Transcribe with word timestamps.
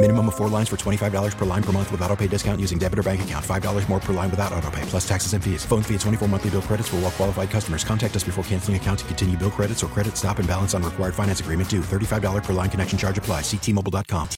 Minimum 0.00 0.28
of 0.28 0.36
four 0.36 0.48
lines 0.48 0.68
for 0.68 0.76
$25 0.76 1.36
per 1.36 1.44
line 1.44 1.62
per 1.62 1.72
month 1.72 1.90
with 1.90 2.00
auto 2.02 2.14
pay 2.14 2.28
discount 2.28 2.60
using 2.60 2.78
debit 2.78 3.00
or 3.00 3.02
bank 3.02 3.22
account. 3.22 3.44
$5 3.44 3.88
more 3.88 3.98
per 3.98 4.12
line 4.12 4.30
without 4.30 4.52
auto 4.52 4.70
pay, 4.70 4.82
plus 4.82 5.06
taxes 5.06 5.32
and 5.32 5.42
fees. 5.42 5.64
Phone 5.64 5.82
fee 5.82 5.94
at 5.96 6.00
24 6.02 6.28
monthly 6.28 6.50
bill 6.50 6.62
credits 6.62 6.88
for 6.88 6.98
all 6.98 7.10
qualified 7.10 7.50
customers. 7.50 7.82
Contact 7.82 8.14
us 8.14 8.22
before 8.22 8.44
canceling 8.44 8.76
account 8.76 9.00
to 9.00 9.04
continue 9.06 9.36
bill 9.36 9.50
credits 9.50 9.82
or 9.82 9.88
credit 9.88 10.16
stop 10.16 10.38
and 10.38 10.46
balance 10.46 10.72
on 10.72 10.84
required 10.84 11.16
finance 11.16 11.40
agreement 11.40 11.68
due. 11.68 11.80
$35 11.80 12.44
per 12.44 12.52
line 12.52 12.70
connection 12.70 12.96
charge 12.96 13.18
apply. 13.18 13.40
Ctmobile.com. 13.40 14.28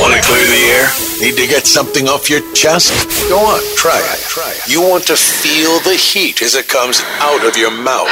Want 0.00 0.12
to 0.12 0.20
clear 0.26 0.44
the 0.44 0.62
air? 0.74 0.90
Need 1.22 1.36
to 1.36 1.46
get 1.46 1.68
something 1.68 2.08
off 2.08 2.28
your 2.28 2.42
chest? 2.52 2.90
Go 3.28 3.38
on, 3.38 3.60
try 3.76 3.96
it. 3.96 4.18
Try 4.26 4.50
it. 4.56 4.68
You 4.68 4.82
want 4.82 5.06
to 5.06 5.14
feel 5.14 5.78
the 5.86 5.94
heat 5.94 6.42
as 6.42 6.56
it 6.56 6.66
comes 6.66 7.00
out 7.20 7.46
of 7.46 7.56
your 7.56 7.70
mouth. 7.70 8.10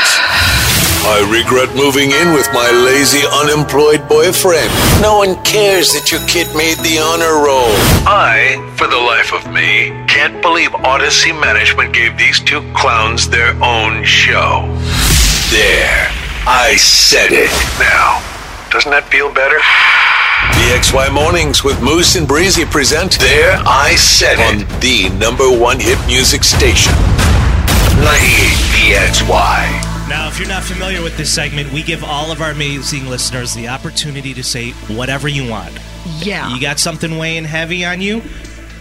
I 1.04 1.18
regret 1.34 1.74
moving 1.74 2.12
in 2.12 2.32
with 2.32 2.46
my 2.54 2.70
lazy, 2.70 3.26
unemployed 3.42 4.06
boyfriend. 4.08 4.70
No 5.02 5.18
one 5.18 5.34
cares 5.42 5.92
that 5.92 6.12
your 6.12 6.22
kid 6.28 6.46
made 6.54 6.78
the 6.78 7.02
honor 7.02 7.42
roll. 7.42 7.74
I, 8.06 8.62
for 8.78 8.86
the 8.86 9.02
life 9.02 9.34
of 9.34 9.50
me, 9.50 9.90
can't 10.06 10.40
believe 10.40 10.70
Audacy 10.86 11.34
Management 11.34 11.92
gave 11.92 12.16
these 12.16 12.38
two 12.38 12.62
clowns 12.72 13.28
their 13.28 13.50
own 13.58 14.04
show. 14.04 14.62
There. 15.50 16.06
I 16.46 16.76
said 16.78 17.34
it. 17.34 17.50
Now, 17.82 18.22
doesn't 18.70 18.90
that 18.92 19.10
feel 19.10 19.26
better? 19.34 19.58
PXY 20.54 21.12
Mornings 21.12 21.64
with 21.64 21.82
Moose 21.82 22.14
and 22.14 22.28
Breezy 22.28 22.64
present 22.64 23.18
There 23.18 23.58
I 23.66 23.94
Said 23.96 24.38
It 24.38 24.46
on 24.46 24.80
the 24.80 25.10
number 25.18 25.50
one 25.50 25.80
hit 25.80 25.98
music 26.06 26.44
station. 26.44 26.94
98 27.98 28.06
PXY. 28.70 29.91
Now, 30.12 30.28
if 30.28 30.38
you're 30.38 30.46
not 30.46 30.62
familiar 30.62 31.00
with 31.00 31.16
this 31.16 31.32
segment, 31.32 31.72
we 31.72 31.82
give 31.82 32.04
all 32.04 32.30
of 32.30 32.42
our 32.42 32.50
amazing 32.50 33.06
listeners 33.06 33.54
the 33.54 33.68
opportunity 33.68 34.34
to 34.34 34.42
say 34.42 34.72
whatever 34.94 35.26
you 35.26 35.48
want. 35.48 35.72
Yeah. 36.18 36.52
You 36.52 36.60
got 36.60 36.78
something 36.78 37.16
weighing 37.16 37.46
heavy 37.46 37.82
on 37.82 38.02
you? 38.02 38.20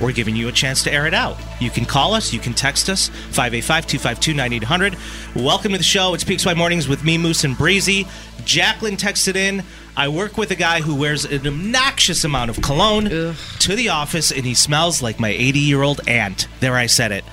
We're 0.02 0.12
giving 0.12 0.36
you 0.36 0.50
a 0.50 0.52
chance 0.52 0.84
to 0.84 0.92
air 0.92 1.08
it 1.08 1.14
out. 1.14 1.38
You 1.62 1.70
can 1.70 1.86
call 1.86 2.16
us, 2.16 2.34
you 2.34 2.42
can 2.42 2.54
text 2.54 2.90
us, 2.90 3.08
585 3.08 3.88
252 3.88 4.34
9800. 4.34 4.98
Welcome 5.34 5.72
to 5.72 5.78
the 5.78 5.86
show. 5.86 6.14
It's 6.14 6.26
PXY 6.26 6.58
Mornings 6.58 6.90
with 6.90 7.06
me, 7.06 7.18
Moose 7.18 7.46
and 7.46 7.58
Breezy. 7.58 8.06
Jacqueline 8.44 8.98
texted 8.98 9.38
in. 9.38 9.64
I 9.96 10.10
work 10.10 10.38
with 10.38 10.52
a 10.52 10.56
guy 10.56 10.82
who 10.82 10.96
wears 10.96 11.24
an 11.24 11.48
obnoxious 11.48 12.26
amount 12.26 12.50
of 12.50 12.62
cologne 12.62 13.06
to 13.06 13.76
the 13.78 13.88
office, 13.88 14.34
and 14.34 14.44
he 14.44 14.54
smells 14.54 15.02
like 15.02 15.18
my 15.18 15.30
80 15.30 15.60
year 15.60 15.82
old 15.82 16.02
aunt. 16.10 16.50
There, 16.60 16.76
I 16.76 16.88
said 16.88 17.14
it. 17.14 17.24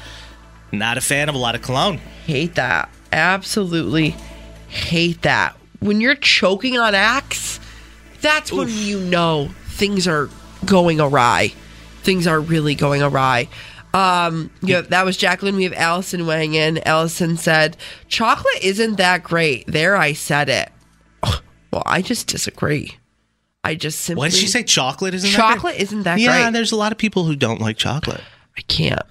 Not 0.70 0.98
a 0.98 1.00
fan 1.00 1.28
of 1.28 1.34
a 1.34 1.38
lot 1.38 1.56
of 1.56 1.62
cologne. 1.62 1.98
hate 2.26 2.54
that. 2.54 2.90
Absolutely 3.12 4.14
hate 4.68 5.22
that. 5.22 5.56
When 5.80 6.00
you're 6.00 6.14
choking 6.14 6.78
on 6.78 6.94
Axe, 6.94 7.60
that's 8.20 8.52
when 8.52 8.68
you 8.68 9.00
know 9.00 9.48
things 9.66 10.08
are 10.08 10.28
going 10.64 11.00
awry. 11.00 11.52
Things 12.02 12.26
are 12.26 12.40
really 12.40 12.74
going 12.74 13.02
awry. 13.02 13.48
Um, 13.94 14.50
yeah, 14.60 14.82
that 14.82 15.04
was 15.04 15.16
Jacqueline. 15.16 15.56
We 15.56 15.64
have 15.64 15.72
Allison 15.72 16.26
weighing 16.26 16.54
in. 16.54 16.78
Allison 16.86 17.36
said, 17.36 17.76
Chocolate 18.08 18.62
isn't 18.62 18.96
that 18.96 19.22
great. 19.22 19.66
There, 19.66 19.96
I 19.96 20.12
said 20.12 20.48
it. 20.48 20.70
Well, 21.70 21.82
I 21.84 22.00
just 22.00 22.28
disagree. 22.28 22.96
I 23.62 23.74
just 23.74 24.00
simply. 24.00 24.20
What 24.20 24.30
did 24.30 24.38
she 24.38 24.46
say? 24.46 24.62
Chocolate 24.62 25.12
isn't 25.12 25.30
that 25.30 25.36
Chocolate 25.36 25.76
isn't 25.76 26.04
that 26.04 26.18
yeah, 26.18 26.44
great. 26.44 26.52
there's 26.54 26.72
a 26.72 26.76
lot 26.76 26.92
of 26.92 26.98
people 26.98 27.24
who 27.24 27.36
don't 27.36 27.60
like 27.60 27.76
chocolate. 27.76 28.22
I 28.56 28.62
can't. 28.62 29.02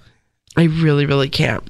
I 0.56 0.64
really, 0.64 1.06
really 1.06 1.28
can't. 1.28 1.62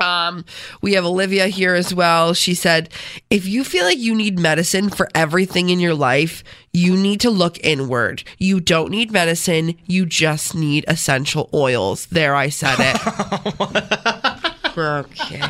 Um, 0.00 0.44
we 0.80 0.94
have 0.94 1.04
Olivia 1.04 1.48
here 1.48 1.74
as 1.74 1.94
well. 1.94 2.32
She 2.34 2.54
said, 2.54 2.88
if 3.28 3.46
you 3.46 3.64
feel 3.64 3.84
like 3.84 3.98
you 3.98 4.14
need 4.14 4.38
medicine 4.38 4.88
for 4.88 5.08
everything 5.14 5.68
in 5.68 5.78
your 5.78 5.94
life, 5.94 6.42
you 6.72 6.96
need 6.96 7.20
to 7.20 7.30
look 7.30 7.58
inward. 7.62 8.24
You 8.38 8.60
don't 8.60 8.90
need 8.90 9.12
medicine. 9.12 9.76
You 9.86 10.06
just 10.06 10.54
need 10.54 10.84
essential 10.88 11.50
oils. 11.52 12.06
There, 12.06 12.34
I 12.34 12.48
said 12.48 12.76
it. 12.78 12.96
okay. 14.78 15.42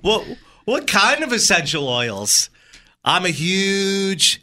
What 0.00 0.24
what 0.64 0.86
kind 0.86 1.24
of 1.24 1.32
essential 1.32 1.88
oils? 1.88 2.50
I'm 3.04 3.24
a 3.24 3.30
huge 3.30 4.42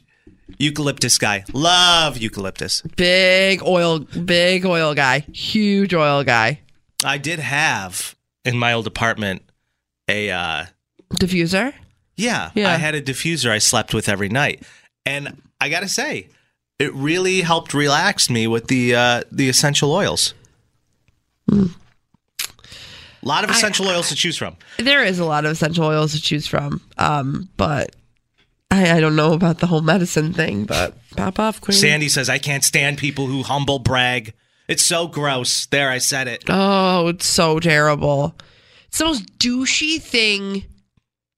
eucalyptus 0.57 1.17
guy. 1.17 1.45
Love 1.53 2.17
eucalyptus. 2.17 2.81
Big 2.95 3.61
oil, 3.63 3.99
big 3.99 4.65
oil 4.65 4.93
guy. 4.95 5.19
Huge 5.31 5.93
oil 5.93 6.23
guy. 6.23 6.61
I 7.03 7.17
did 7.17 7.39
have 7.39 8.14
in 8.45 8.57
my 8.57 8.73
old 8.73 8.87
apartment 8.87 9.41
a 10.07 10.29
uh 10.29 10.65
Diffuser? 11.13 11.73
yeah, 12.17 12.51
Yeah. 12.55 12.71
I 12.71 12.75
had 12.77 12.95
a 12.95 13.01
diffuser 13.01 13.49
I 13.49 13.57
slept 13.59 13.93
with 13.93 14.07
every 14.09 14.29
night. 14.29 14.63
And 15.05 15.41
I 15.61 15.69
got 15.69 15.81
to 15.81 15.87
say, 15.89 16.29
it 16.79 16.93
really 16.93 17.41
helped 17.41 17.73
relax 17.73 18.29
me 18.29 18.47
with 18.47 18.67
the 18.67 18.95
uh 18.95 19.21
the 19.31 19.49
essential 19.49 19.91
oils. 19.91 20.33
Hmm. 21.49 21.67
A 22.41 23.27
lot 23.27 23.43
of 23.43 23.49
essential 23.49 23.87
oils 23.87 24.09
to 24.09 24.15
choose 24.15 24.37
from. 24.37 24.55
There 24.77 25.03
is 25.03 25.17
a 25.17 25.25
lot 25.25 25.45
of 25.45 25.51
essential 25.51 25.85
oils 25.85 26.13
to 26.13 26.21
choose 26.21 26.45
from. 26.45 26.79
Um, 26.99 27.49
but 27.57 27.95
I, 28.69 28.97
I 28.97 28.99
don't 28.99 29.15
know 29.15 29.33
about 29.33 29.59
the 29.59 29.67
whole 29.67 29.81
medicine 29.81 30.31
thing, 30.31 30.65
but 30.65 30.95
pop 31.15 31.39
off, 31.39 31.59
queen. 31.59 31.75
Sandy 31.75 32.07
says 32.07 32.29
I 32.29 32.37
can't 32.37 32.63
stand 32.63 32.99
people 32.99 33.25
who 33.25 33.41
humble 33.41 33.79
brag. 33.79 34.33
It's 34.67 34.83
so 34.83 35.07
gross. 35.07 35.65
There, 35.67 35.89
I 35.89 35.99
said 35.99 36.27
it. 36.27 36.43
Oh, 36.49 37.07
it's 37.09 37.25
so 37.27 37.59
terrible. 37.59 38.35
It's 38.87 38.97
the 38.97 39.05
most 39.05 39.37
douchey 39.37 40.01
thing 40.01 40.65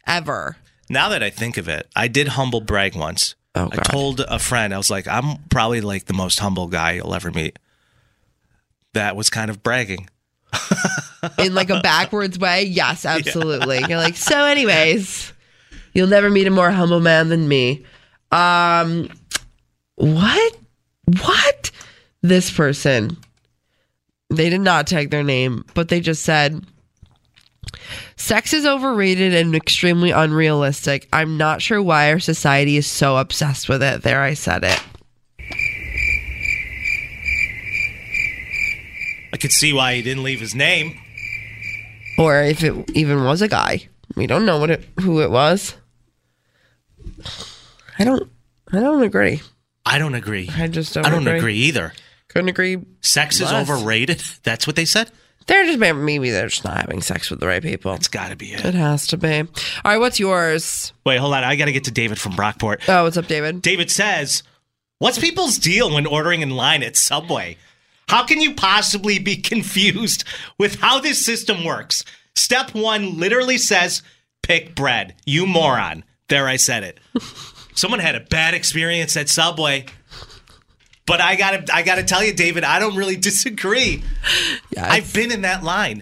ever. 0.06 0.58
Now 0.90 1.10
that 1.10 1.22
I 1.24 1.30
think 1.30 1.58
of 1.58 1.68
it, 1.68 1.88
I 1.96 2.08
did 2.08 2.30
humble 2.30 2.62
brag 2.62 2.96
once. 2.96 3.36
Oh, 3.56 3.70
I 3.72 3.76
God. 3.78 3.86
told 3.86 4.20
a 4.22 4.40
friend, 4.40 4.74
I 4.74 4.78
was 4.78 4.90
like, 4.90 5.08
I'm 5.08 5.38
probably 5.50 5.82
like 5.82 6.06
the 6.06 6.14
most 6.14 6.40
humble 6.40 6.68
guy 6.68 6.94
you'll 6.94 7.14
ever 7.14 7.32
meet. 7.32 7.58
That 8.94 9.16
was 9.16 9.30
kind 9.30 9.50
of 9.50 9.64
bragging. 9.64 10.10
In 11.40 11.54
like 11.54 11.70
a 11.70 11.82
backwards 11.82 12.40
way. 12.40 12.64
Yes, 12.64 13.06
absolutely. 13.06 13.80
You're 13.90 13.98
like, 13.98 14.16
so 14.16 14.46
anyways, 14.46 15.34
you'll 15.94 16.08
never 16.08 16.30
meet 16.30 16.48
a 16.48 16.52
more 16.52 16.72
humble 16.72 17.00
man 17.02 17.30
than 17.30 17.48
me. 17.48 17.86
Um 18.32 19.10
what? 19.96 20.58
What? 21.22 21.72
This 22.22 22.52
person. 22.52 23.18
They 24.30 24.50
did 24.50 24.62
not 24.62 24.88
tag 24.88 25.10
their 25.10 25.24
name, 25.24 25.64
but 25.74 25.88
they 25.88 26.02
just 26.02 26.24
said 26.24 26.66
Sex 28.16 28.54
is 28.54 28.66
overrated 28.66 29.34
and 29.34 29.56
extremely 29.56 30.12
unrealistic. 30.12 31.08
I'm 31.14 31.38
not 31.38 31.62
sure 31.62 31.82
why 31.82 32.12
our 32.12 32.20
society 32.20 32.78
is 32.78 32.88
so 32.88 33.18
obsessed 33.18 33.70
with 33.70 33.84
it. 33.84 34.02
There, 34.02 34.22
I 34.22 34.34
said 34.34 34.64
it. 34.64 34.84
I 39.34 39.38
could 39.38 39.52
see 39.52 39.72
why 39.74 39.96
he 39.96 40.02
didn't 40.02 40.24
leave 40.24 40.40
his 40.40 40.56
name. 40.56 41.00
Or 42.18 42.42
if 42.42 42.64
it 42.64 42.74
even 42.96 43.24
was 43.24 43.42
a 43.42 43.48
guy. 43.48 43.88
We 44.16 44.26
don't 44.26 44.46
know 44.46 44.58
what 44.58 44.72
it, 44.72 44.86
who 45.02 45.22
it 45.22 45.30
was. 45.30 45.76
I 48.00 48.04
don't 48.04 48.30
I 48.72 48.80
don't 48.80 49.04
agree. 49.04 49.42
I 49.86 50.00
don't 50.00 50.16
agree. 50.16 50.50
I 50.56 50.68
just 50.68 50.94
don't 50.94 51.06
I 51.06 51.10
don't 51.10 51.28
agree. 51.28 51.38
agree 51.38 51.56
either. 51.56 51.94
Agree. 52.46 52.78
Sex 53.02 53.40
is 53.40 53.52
overrated. 53.52 54.22
That's 54.44 54.68
what 54.68 54.76
they 54.76 54.86
said. 54.86 55.12
They're 55.48 55.64
just 55.66 55.80
maybe 55.80 56.30
they're 56.30 56.50
just 56.50 56.66
not 56.66 56.76
having 56.76 57.02
sex 57.02 57.30
with 57.30 57.40
the 57.40 57.48
right 57.48 57.64
people. 57.64 57.94
It's 57.94 58.10
got 58.10 58.32
to 58.32 58.36
be 58.36 58.52
it. 58.52 58.66
It 58.66 58.74
has 58.74 59.08
to 59.08 59.18
be. 59.18 59.40
All 59.40 59.48
right, 59.86 59.98
what's 59.98 60.20
yours? 60.20 60.92
Wait, 61.06 61.18
hold 61.18 61.34
on. 61.34 61.46
I 61.46 61.56
got 61.56 61.66
to 61.66 61.72
get 61.72 61.86
to 61.86 61.92
David 61.92 62.20
from 62.20 62.34
Brockport. 62.34 62.82
Oh, 62.90 63.06
what's 63.06 63.16
up, 63.16 63.28
David? 63.28 63.62
David 63.62 63.90
says, 63.90 64.44
What's 65.00 65.20
people's 65.20 65.58
deal 65.58 65.94
when 65.94 66.06
ordering 66.06 66.42
in 66.42 66.50
line 66.50 66.84
at 66.84 66.98
Subway? 66.98 67.58
How 68.10 68.26
can 68.26 68.42
you 68.42 68.56
possibly 68.56 69.20
be 69.20 69.38
confused 69.42 70.24
with 70.58 70.82
how 70.82 71.00
this 71.00 71.24
system 71.24 71.64
works? 71.64 72.04
Step 72.36 72.74
one 72.74 73.18
literally 73.20 73.58
says 73.58 74.02
pick 74.42 74.76
bread. 74.76 75.16
You 75.26 75.46
moron. 75.46 76.04
There, 76.30 76.48
I 76.48 76.58
said 76.58 76.84
it. 76.84 77.00
Someone 77.76 78.00
had 78.00 78.16
a 78.16 78.20
bad 78.22 78.54
experience 78.54 79.16
at 79.16 79.30
Subway. 79.30 79.86
But 81.08 81.22
I 81.22 81.36
gotta, 81.36 81.66
I 81.74 81.82
gotta 81.82 82.04
tell 82.04 82.24
you, 82.24 82.34
David, 82.34 82.64
I 82.64 82.78
don't 82.78 82.96
really 82.96 83.16
disagree. 83.30 84.04
Yeah, 84.72 84.92
I've 84.92 85.12
been 85.14 85.32
in 85.32 85.42
that 85.42 85.64
line. 85.64 86.02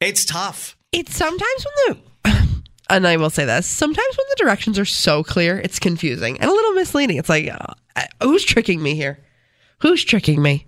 It's 0.00 0.24
tough. 0.24 0.76
it's 0.92 1.16
sometimes 1.16 1.66
when 1.66 1.96
the 2.24 2.62
and 2.90 3.08
I 3.08 3.16
will 3.16 3.30
say 3.30 3.44
this 3.44 3.66
sometimes 3.66 4.16
when 4.16 4.26
the 4.30 4.44
directions 4.44 4.78
are 4.78 4.84
so 4.84 5.24
clear, 5.24 5.58
it's 5.58 5.80
confusing 5.80 6.38
and 6.38 6.48
a 6.48 6.52
little 6.52 6.72
misleading. 6.72 7.16
It's 7.16 7.28
like, 7.28 7.48
uh, 7.48 8.02
who's 8.22 8.44
tricking 8.44 8.82
me 8.82 8.94
here? 8.94 9.18
Who's 9.80 10.04
tricking 10.04 10.40
me? 10.40 10.66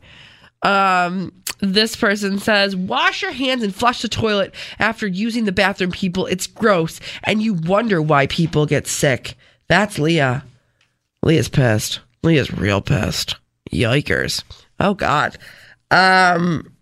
Um, 0.62 1.32
this 1.60 1.96
person 1.96 2.38
says, 2.38 2.76
wash 2.76 3.22
your 3.22 3.32
hands 3.32 3.62
and 3.62 3.74
flush 3.74 4.02
the 4.02 4.08
toilet 4.08 4.54
after 4.78 5.06
using 5.06 5.44
the 5.44 5.52
bathroom, 5.52 5.90
people. 5.90 6.26
It's 6.26 6.46
gross. 6.46 7.00
And 7.24 7.42
you 7.42 7.54
wonder 7.54 8.00
why 8.00 8.26
people 8.26 8.66
get 8.66 8.86
sick. 8.86 9.34
That's 9.68 9.98
Leah. 9.98 10.44
Leah's 11.22 11.48
pissed. 11.48 12.00
Leah's 12.22 12.52
real 12.52 12.80
pissed. 12.80 13.36
Yikers. 13.72 14.42
Oh, 14.80 14.94
God. 14.94 15.36
Um, 15.90 16.72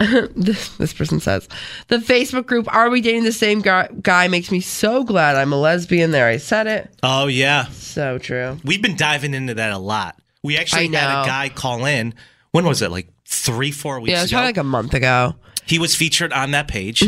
this, 0.00 0.76
this 0.76 0.92
person 0.92 1.20
says, 1.20 1.48
the 1.88 1.98
Facebook 1.98 2.46
group, 2.46 2.72
Are 2.74 2.90
We 2.90 3.00
Dating 3.00 3.24
the 3.24 3.32
Same 3.32 3.60
guy, 3.60 3.88
guy 4.02 4.28
makes 4.28 4.50
me 4.50 4.60
so 4.60 5.04
glad 5.04 5.36
I'm 5.36 5.52
a 5.52 5.56
lesbian. 5.60 6.10
There, 6.10 6.26
I 6.26 6.38
said 6.38 6.66
it. 6.66 6.90
Oh 7.02 7.26
yeah, 7.26 7.66
So 7.66 8.18
true. 8.18 8.58
we've 8.64 8.82
been 8.82 8.96
diving 8.96 9.34
into 9.34 9.54
that 9.54 9.72
a 9.72 9.78
lot. 9.78 10.16
We 10.42 10.58
actually 10.58 10.88
had 10.88 11.22
a 11.22 11.26
guy 11.26 11.48
call 11.48 11.84
in. 11.84 12.14
When 12.50 12.64
was 12.66 12.82
it? 12.82 12.90
Like 12.90 13.08
three, 13.26 13.70
four 13.70 14.00
weeks 14.00 14.10
Yeah, 14.10 14.18
it 14.18 14.22
was 14.22 14.30
ago. 14.32 14.36
probably 14.38 14.48
like 14.48 14.56
a 14.58 14.64
month 14.64 14.94
ago. 14.94 15.34
He 15.66 15.78
was 15.78 15.94
featured 15.96 16.32
on 16.32 16.50
that 16.50 16.68
page. 16.68 17.02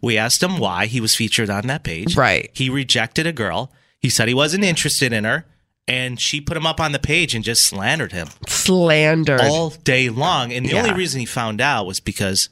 We 0.00 0.18
asked 0.18 0.42
him 0.42 0.58
why 0.58 0.86
he 0.86 1.00
was 1.00 1.14
featured 1.14 1.48
on 1.50 1.68
that 1.68 1.84
page. 1.84 2.16
Right. 2.16 2.50
He 2.54 2.68
rejected 2.68 3.24
a 3.26 3.32
girl. 3.32 3.72
He 4.00 4.08
said 4.08 4.26
he 4.26 4.34
wasn't 4.34 4.64
interested 4.64 5.12
in 5.12 5.22
her. 5.24 5.46
And 5.92 6.20
she 6.20 6.40
put 6.40 6.56
him 6.56 6.66
up 6.66 6.80
on 6.80 6.92
the 6.92 6.98
page 6.98 7.34
and 7.34 7.44
just 7.44 7.64
slandered 7.64 8.12
him 8.12 8.28
Slandered. 8.48 9.40
all 9.40 9.70
day 9.70 10.08
long. 10.08 10.52
And 10.52 10.64
the 10.66 10.70
Yeah. 10.74 10.82
only 10.82 10.92
reason 10.94 11.20
he 11.20 11.26
found 11.26 11.60
out 11.60 11.86
was 11.86 12.00
because 12.00 12.48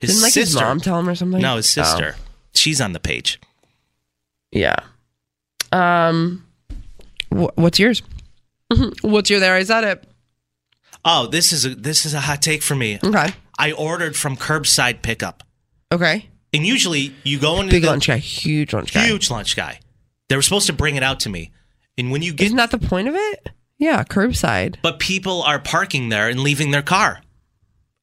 his 0.00 0.10
Didn't 0.10 0.22
like 0.22 0.32
sister. 0.32 0.58
his 0.60 0.62
mom 0.68 0.80
tell 0.80 0.98
him 1.00 1.08
or 1.08 1.14
something? 1.14 1.40
no, 1.40 1.56
his 1.56 1.66
Oh. 1.78 1.82
sister. 1.82 2.16
She's 2.54 2.80
on 2.80 2.92
the 2.92 3.00
page. 3.00 3.40
Yeah. 4.52 4.76
Um, 5.72 6.44
wh- 7.30 7.56
what's 7.56 7.78
yours? 7.78 8.02
what's 9.02 9.30
your 9.30 9.40
there? 9.40 9.54
I 9.54 9.62
said 9.64 9.84
it. 9.84 10.04
Oh, 11.04 11.26
this 11.26 11.52
is 11.52 11.64
a 11.64 11.74
this 11.74 12.04
is 12.06 12.14
a 12.14 12.20
hot 12.20 12.42
take 12.42 12.62
for 12.62 12.74
me. 12.74 12.98
Okay. 13.02 13.28
I 13.58 13.72
ordered 13.72 14.16
from 14.16 14.36
curbside 14.36 15.02
pickup. 15.02 15.42
Okay. 15.92 16.28
And 16.52 16.66
usually 16.66 17.14
you 17.22 17.38
go 17.38 17.60
into 17.60 17.70
Big 17.72 17.82
the 17.82 17.88
lunch 17.90 18.06
guy. 18.08 18.16
Huge 18.18 18.72
lunch 18.72 18.92
guy. 18.94 19.06
huge 19.06 19.30
lunch 19.30 19.56
guy. 19.56 19.80
They 20.28 20.36
were 20.36 20.42
supposed 20.42 20.66
to 20.66 20.72
bring 20.72 20.96
it 20.96 21.02
out 21.02 21.20
to 21.20 21.28
me. 21.28 21.52
And 21.98 22.10
when 22.10 22.22
you 22.22 22.32
get 22.32 22.46
Isn't 22.46 22.56
that 22.58 22.70
the 22.70 22.78
point 22.78 23.08
of 23.08 23.14
it? 23.14 23.50
Yeah, 23.78 24.04
curbside. 24.04 24.76
but 24.82 24.98
people 24.98 25.42
are 25.42 25.58
parking 25.58 26.08
there 26.08 26.28
and 26.28 26.40
leaving 26.40 26.70
their 26.70 26.82
car. 26.82 27.20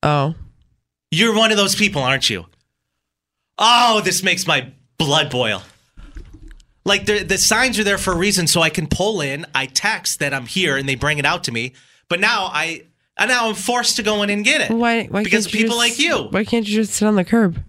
Oh. 0.03 0.35
You're 1.11 1.35
one 1.35 1.51
of 1.51 1.57
those 1.57 1.75
people, 1.75 2.01
aren't 2.01 2.29
you? 2.29 2.45
Oh, 3.57 4.01
this 4.03 4.23
makes 4.23 4.45
my 4.47 4.71
blood 4.97 5.29
boil. 5.29 5.63
Like 6.85 7.05
the 7.05 7.23
the 7.23 7.37
signs 7.37 7.79
are 7.79 7.83
there 7.83 7.97
for 7.97 8.11
a 8.11 8.17
reason, 8.17 8.45
so 8.47 8.61
I 8.61 8.69
can 8.69 8.87
pull 8.87 9.21
in. 9.21 9.45
I 9.55 9.67
text 9.67 10.19
that 10.19 10.33
I'm 10.33 10.45
here, 10.47 10.75
and 10.75 10.87
they 10.89 10.95
bring 10.95 11.17
it 11.17 11.25
out 11.25 11.45
to 11.45 11.51
me. 11.51 11.73
But 12.09 12.19
now 12.19 12.49
I, 12.51 12.83
and 13.17 13.29
now 13.29 13.47
I'm 13.47 13.55
forced 13.55 13.95
to 13.97 14.03
go 14.03 14.21
in 14.21 14.29
and 14.29 14.43
get 14.43 14.59
it. 14.61 14.69
Why? 14.75 15.05
Why 15.05 15.23
because 15.23 15.47
people 15.47 15.75
just- 15.75 15.77
like 15.77 15.99
you. 15.99 16.23
Why 16.29 16.43
can't 16.43 16.67
you 16.67 16.75
just 16.75 16.93
sit 16.93 17.07
on 17.07 17.15
the 17.15 17.23
curb? 17.23 17.63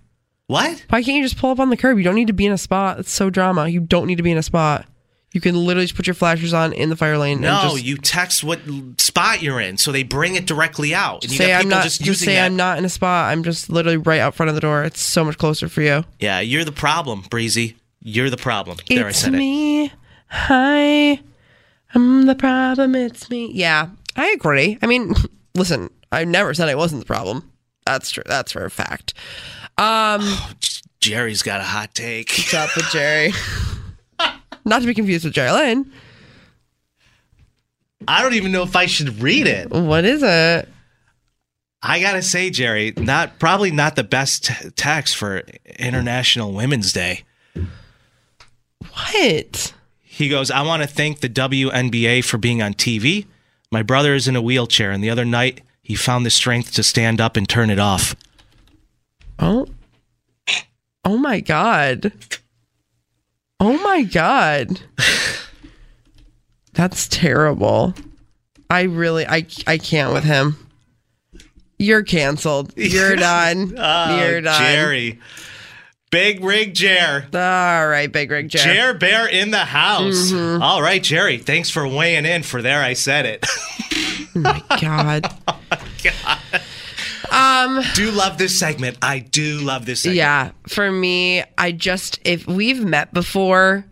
What? 0.49 0.85
Why 0.89 1.03
can't 1.03 1.17
you 1.17 1.23
just 1.23 1.39
pull 1.39 1.51
up 1.51 1.61
on 1.61 1.71
the 1.71 1.77
curb? 1.77 1.97
You 1.97 2.05
don't 2.05 2.17
need 2.17 2.27
to 2.27 2.33
be 2.33 2.45
in 2.45 2.53
a 2.53 2.59
spot. 2.59 2.99
It's 2.99 3.13
so 3.13 3.31
drama. 3.31 3.69
You 3.69 3.81
don't 3.81 4.07
need 4.07 4.17
to 4.17 4.23
be 4.23 4.33
in 4.33 4.37
a 4.39 4.43
spot. 4.43 4.87
You 5.35 5.41
can 5.41 5.57
literally 5.57 5.85
just 5.87 5.97
put 5.97 6.07
your 6.07 6.15
flashers 6.15 6.55
on 6.55 6.73
in 6.73 6.91
the 6.91 6.97
fire 6.97 7.19
lane. 7.19 7.41
No, 7.41 7.49
and 7.63 7.71
just 7.73 7.85
you 7.85 7.97
text 7.97 8.45
what 8.45 8.61
spot 8.99 9.43
you're 9.43 9.61
in, 9.61 9.77
so 9.79 9.91
they 9.91 10.05
bring 10.05 10.37
it 10.37 10.47
directly 10.47 10.95
out. 10.95 11.25
And 11.25 11.33
you 11.33 11.37
say 11.39 11.53
I'm 11.53 11.69
not. 11.69 11.83
just 11.83 12.01
Just, 12.01 12.21
say 12.21 12.37
that. 12.37 12.47
I'm 12.47 12.55
not 12.55 12.79
in 12.79 12.85
a 12.85 12.89
spot. 12.89 13.33
I'm 13.33 13.43
just 13.43 13.69
literally 13.69 13.97
right 13.97 14.21
out 14.21 14.37
front 14.37 14.49
of 14.49 14.55
the 14.55 14.61
door. 14.61 14.85
It's 14.85 15.01
so 15.03 15.25
much 15.25 15.37
closer 15.37 15.69
for 15.69 15.83
you. 15.83 16.05
Yeah, 16.21 16.39
you're 16.39 16.65
the 16.65 16.71
problem, 16.71 17.25
Breezy. 17.31 17.77
You're 18.01 18.31
the 18.31 18.37
problem. 18.37 18.77
There, 18.89 19.07
I 19.07 19.09
it's 19.09 19.19
said 19.19 19.35
it. 19.35 19.39
me. 19.39 19.93
Hi. 20.29 21.19
I'm 21.97 22.27
the 22.27 22.37
problem. 22.37 22.95
It's 22.95 23.29
me. 23.29 23.51
Yeah, 23.53 23.89
I 24.15 24.29
agree. 24.31 24.79
I 24.83 24.87
mean, 24.87 25.15
listen, 25.57 25.91
I 26.13 26.25
never 26.25 26.55
said 26.55 26.69
I 26.69 26.77
wasn't 26.77 27.01
the 27.01 27.07
problem. 27.07 27.51
That's 27.87 28.13
true. 28.13 28.23
That's 28.25 28.53
for 28.53 28.65
a 28.65 28.71
fact. 28.71 29.15
Um, 29.79 30.23
Jerry's 31.01 31.43
got 31.43 31.61
a 31.61 31.65
hot 31.65 31.93
take. 31.93 32.31
what's 32.31 32.55
up 32.55 32.71
with 32.77 32.89
Jerry? 32.93 33.33
Not 34.65 34.81
to 34.81 34.87
be 34.87 34.95
confused 34.95 35.25
with 35.25 35.37
Lynn. 35.37 35.93
I 38.07 38.23
don't 38.23 38.35
even 38.35 38.53
know 38.53 38.63
if 38.63 38.77
I 38.77 38.87
should 38.87 39.21
read 39.23 39.47
it. 39.47 39.71
What 39.71 40.05
is 40.05 40.23
it? 40.23 40.69
I 41.83 42.01
gotta 42.01 42.23
say, 42.23 42.49
Jerry, 42.49 42.95
not 42.97 43.39
probably 43.39 43.71
not 43.71 43.95
the 43.95 44.05
best 44.05 44.45
t- 44.45 44.71
text 44.71 45.17
for 45.17 45.43
International 45.79 46.53
Women's 46.53 46.93
Day. 46.93 47.25
What? 48.93 49.75
He 50.01 50.29
goes, 50.29 50.51
I 50.51 50.63
want 50.63 50.83
to 50.83 50.89
thank 50.89 51.21
the 51.21 51.29
WNBA 51.29 52.25
for 52.25 52.39
being 52.39 52.63
on 52.63 52.73
TV. 52.75 53.27
My 53.71 53.83
brother 53.83 54.15
is 54.15 54.29
in 54.29 54.37
a 54.37 54.43
wheelchair, 54.43 54.93
and 54.93 55.03
the 55.05 55.11
other 55.11 55.25
night 55.25 55.61
he 55.83 55.95
found 55.95 56.25
the 56.25 56.31
strength 56.31 56.73
to 56.75 56.83
stand 56.83 57.21
up 57.21 57.37
and 57.37 57.49
turn 57.49 57.69
it 57.69 57.79
off. 57.79 58.15
Oh. 59.39 59.67
Oh 61.05 61.19
my 61.19 61.41
god. 61.41 62.13
Oh 63.61 63.79
my 63.83 64.03
god. 64.03 64.81
That's 66.73 67.07
terrible. 67.09 67.95
I 68.69 68.83
really 68.83 69.27
I 69.27 69.47
I 69.67 69.79
can't 69.79 70.13
with 70.13 70.25
him. 70.25 70.57
You're 71.79 72.03
canceled. 72.03 72.73
You're 72.77 73.17
done. 73.17 73.75
Oh, 73.77 74.19
You're 74.19 74.41
done. 74.41 74.61
Jerry. 74.61 75.21
Big 76.11 76.45
Rig 76.45 76.75
Jer. 76.75 77.27
All 77.35 77.89
right, 77.89 78.11
Big 78.13 78.31
Rig 78.31 78.49
Jer. 78.49 78.59
Jer 78.59 78.95
Bear 78.95 79.27
in 79.27 79.51
the 79.51 79.65
house. 79.65 80.31
Mm-hmm. 80.31 80.63
All 80.63 80.81
right, 80.81 81.03
Jerry. 81.03 81.39
Thanks 81.39 81.71
for 81.71 81.87
weighing 81.89 82.25
in 82.25 82.43
for 82.45 82.63
there. 82.63 82.81
I 82.83 82.93
said 82.93 83.27
it. 83.27 83.47
Oh 84.37 84.41
my 84.41 84.63
god. 84.81 85.33
Um, 87.35 87.83
do 87.95 88.11
love 88.11 88.39
this 88.39 88.59
segment. 88.59 88.99
I 89.03 89.19
do 89.19 89.59
love 89.59 89.87
this 89.87 90.03
segment. 90.03 90.17
Yeah, 90.17 90.51
for 90.69 90.91
me, 90.91 91.43
I 91.59 91.73
just 91.73 92.21
if 92.25 92.47
we've 92.47 92.85
met 92.85 93.13
before 93.13 93.85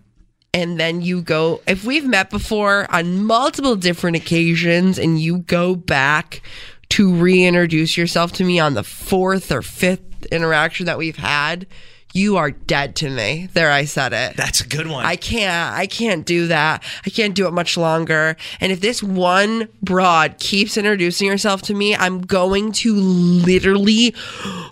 and 0.54 0.78
then 0.78 1.00
you 1.00 1.22
go 1.22 1.61
if 1.66 1.84
we've 1.84 2.06
met 2.06 2.30
before 2.30 2.87
on 2.90 3.25
multiple 3.25 3.75
different 3.76 4.16
occasions 4.16 4.99
and 4.99 5.20
you 5.20 5.38
go 5.38 5.75
back 5.75 6.42
to 6.90 7.14
reintroduce 7.14 7.96
yourself 7.96 8.32
to 8.32 8.44
me 8.44 8.61
on 8.61 8.75
the 8.75 8.84
fourth 8.84 9.50
or 9.50 9.62
fifth 9.62 10.26
interaction 10.26 10.87
that 10.87 10.99
we've 10.99 11.16
had, 11.16 11.66
you 12.12 12.37
are 12.37 12.50
dead 12.50 12.97
to 12.97 13.11
me. 13.11 13.49
There 13.52 13.71
I 13.71 13.85
said 13.85 14.12
it. 14.12 14.37
That's 14.37 14.61
a 14.61 14.66
good 14.66 14.87
one. 14.87 15.04
I 15.04 15.16
can't. 15.16 15.75
I 15.75 15.87
can't 15.87 16.26
do 16.26 16.47
that. 16.49 16.83
I 17.07 17.11
can't 17.11 17.35
do 17.35 17.47
it 17.47 17.52
much 17.52 17.76
longer. 17.76 18.37
And 18.61 18.71
if 18.71 18.81
this 18.81 19.02
one 19.02 19.69
broad 19.83 20.38
keeps 20.38 20.76
introducing 20.76 21.28
herself 21.28 21.62
to 21.62 21.75
me, 21.75 21.97
I'm 21.97 22.21
going 22.21 22.73
to 22.73 22.95
literally 22.95 24.14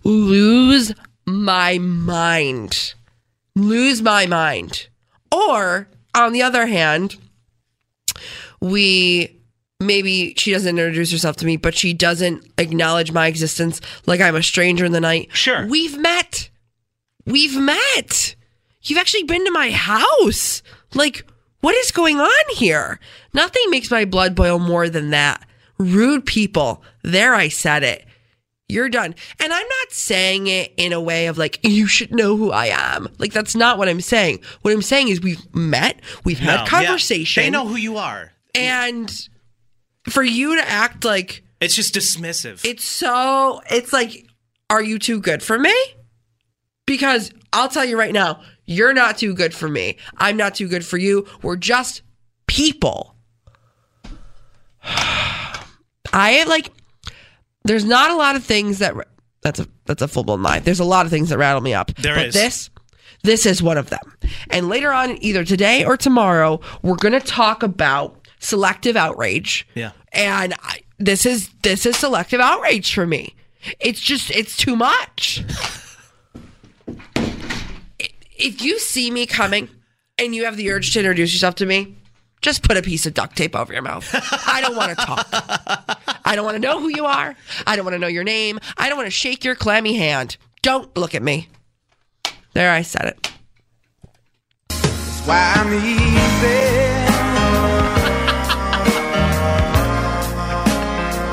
lose 0.05 0.93
my 1.27 1.79
mind. 1.79 2.95
Lose 3.57 4.03
my 4.03 4.27
mind. 4.27 4.89
Or, 5.33 5.89
on 6.15 6.33
the 6.33 6.43
other 6.43 6.67
hand, 6.67 7.17
we 8.61 9.37
maybe 9.81 10.35
she 10.37 10.53
doesn't 10.53 10.79
introduce 10.79 11.11
herself 11.11 11.37
to 11.37 11.47
me, 11.47 11.57
but 11.57 11.75
she 11.75 11.95
doesn't 11.95 12.47
acknowledge 12.59 13.13
my 13.13 13.27
existence 13.27 13.81
like 14.07 14.21
I'm 14.21 14.37
a 14.37 14.43
stranger 14.43 14.85
in 14.85 14.93
the 14.93 15.01
night. 15.01 15.31
Sure. 15.33 15.67
We've 15.67 15.99
met. 15.99 16.50
We've 17.31 17.57
met. 17.59 18.35
You've 18.83 18.99
actually 18.99 19.25
been 19.25 19.45
to 19.45 19.51
my 19.51 19.71
house. 19.71 20.63
Like, 20.95 21.25
what 21.61 21.75
is 21.77 21.91
going 21.91 22.19
on 22.21 22.55
here? 22.57 22.99
Nothing 23.35 23.63
makes 23.69 23.91
my 23.91 24.05
blood 24.05 24.35
boil 24.35 24.59
more 24.59 24.89
than 24.89 25.11
that. 25.11 25.47
Rude 25.79 26.27
people. 26.27 26.83
There, 27.03 27.35
I 27.35 27.49
said 27.49 27.83
it. 27.83 28.05
You're 28.69 28.89
done. 28.89 29.15
And 29.43 29.53
I'm 29.53 29.67
not 29.69 29.91
saying 29.93 30.47
it 30.47 30.73
in 30.77 30.93
a 30.93 31.01
way 31.01 31.27
of 31.27 31.37
like, 31.39 31.59
you 31.63 31.87
should 31.87 32.13
know 32.13 32.37
who 32.37 32.53
I 32.53 32.67
am. 32.67 33.09
Like, 33.19 33.33
that's 33.33 33.57
not 33.57 33.79
what 33.79 33.89
I'm 33.89 34.01
saying. 34.01 34.41
What 34.63 34.73
I'm 34.73 34.83
saying 34.83 35.09
is 35.09 35.21
we've 35.21 35.55
met, 35.55 36.01
we've 36.25 36.41
No, 36.41 36.47
had 36.47 36.61
yeah. 36.61 36.67
conversation. 36.67 37.43
They 37.43 37.51
know 37.51 37.67
who 37.67 37.77
you 37.77 37.97
are. 37.97 38.33
And 38.55 39.11
for 40.09 40.23
you 40.23 40.57
to 40.57 40.69
act 40.69 41.05
like 41.05 41.43
It's 41.61 41.75
just 41.75 41.95
dismissive. 41.95 42.65
it's 42.65 42.85
so, 42.85 43.61
it's 43.71 43.93
like, 43.93 44.27
are 44.71 44.83
you 44.83 44.99
too 44.99 45.21
good 45.21 45.43
for 45.43 45.59
me? 45.59 45.75
Because 46.91 47.31
I'll 47.53 47.69
tell 47.69 47.85
you 47.85 47.97
right 47.97 48.13
now, 48.13 48.41
you're 48.67 48.93
not 48.93 49.17
too 49.17 49.33
good 49.33 49.55
for 49.55 49.69
me. 49.69 49.97
I'm 50.17 50.37
not 50.37 50.57
too 50.57 50.67
good 50.67 50.85
for 50.85 50.99
you. 50.99 51.25
We're 51.41 51.55
just 51.55 52.03
people. 52.49 53.15
I 56.13 56.43
like, 56.49 56.73
there's 57.63 57.85
not 57.85 58.11
a 58.11 58.17
lot 58.17 58.35
of 58.35 58.43
things 58.43 58.81
that, 58.81 58.97
that's 59.41 59.61
a, 59.61 59.69
that's 59.85 60.03
a 60.03 60.09
full 60.09 60.25
blown 60.25 60.43
lie. 60.43 60.59
There's 60.59 60.81
a 60.81 60.85
lot 60.85 61.07
of 61.07 61.13
things 61.13 61.29
that 61.29 61.39
rattle 61.39 61.61
me 61.61 61.75
up. 61.75 61.95
There 61.95 62.17
but 62.17 62.27
is. 62.27 62.35
this, 62.35 62.71
This 63.23 63.47
is 63.47 63.63
one 63.63 63.79
of 63.79 63.91
them. 63.91 64.19
And 64.51 64.69
later 64.69 64.91
on, 64.91 65.17
either 65.23 65.45
today 65.45 65.85
or 65.85 65.97
tomorrow, 65.97 66.61
we're 66.83 66.97
going 66.97 67.13
to 67.13 67.21
talk 67.21 67.63
about 67.63 68.19
selective 68.41 68.97
outrage. 68.97 69.65
Yeah. 69.77 69.93
And 70.13 70.55
I, 70.61 70.81
this 70.99 71.25
is 71.25 71.51
this 71.63 71.87
is 71.87 71.97
selective 71.97 72.41
outrage 72.41 72.93
for 72.93 73.07
me. 73.07 73.37
It's 73.79 74.01
just 74.01 74.33
it's 74.33 74.57
too 74.57 74.75
much. 74.75 75.45
if 78.41 78.63
you 78.63 78.79
see 78.79 79.11
me 79.11 79.27
coming 79.27 79.69
and 80.19 80.35
you 80.35 80.45
have 80.45 80.57
the 80.57 80.71
urge 80.71 80.93
to 80.93 81.01
introduce 81.01 81.33
yourself 81.33 81.57
to 81.57 81.67
me, 81.67 81.97
just 82.41 82.63
put 82.63 82.77
a 82.77 82.83
piece 82.83 83.05
of 83.07 83.15
duct 83.15 83.37
tape 83.37 83.55
over 83.55 83.73
your 83.73 83.83
mouth. 83.83 84.09
I 84.49 84.61
don't 84.63 84.75
want 84.77 84.99
to 84.99 85.05
talk. 85.05 85.29
I 86.25 86.35
don't 86.35 86.45
want 86.45 86.55
to 86.57 86.61
know 86.61 86.81
who 86.81 86.89
you 86.89 87.05
are. 87.05 87.35
I 87.67 87.77
don't 87.77 87.85
want 87.85 87.95
to 87.95 87.99
know 87.99 88.07
your 88.07 88.25
name. 88.25 88.59
I 88.79 88.89
don't 88.89 88.97
want 88.97 89.07
to 89.07 89.11
shake 89.11 89.45
your 89.45 89.55
clammy 89.55 89.95
hand. 89.95 90.37
Don't 90.63 90.95
look 90.97 91.15
at 91.15 91.23
me. 91.23 91.49
There, 92.55 92.73
I 92.73 92.83
said 92.83 93.05
it. 93.05 93.31
That's 94.69 95.27
Why 95.27 95.53
I'm 95.57 95.73
easy. 95.75 95.91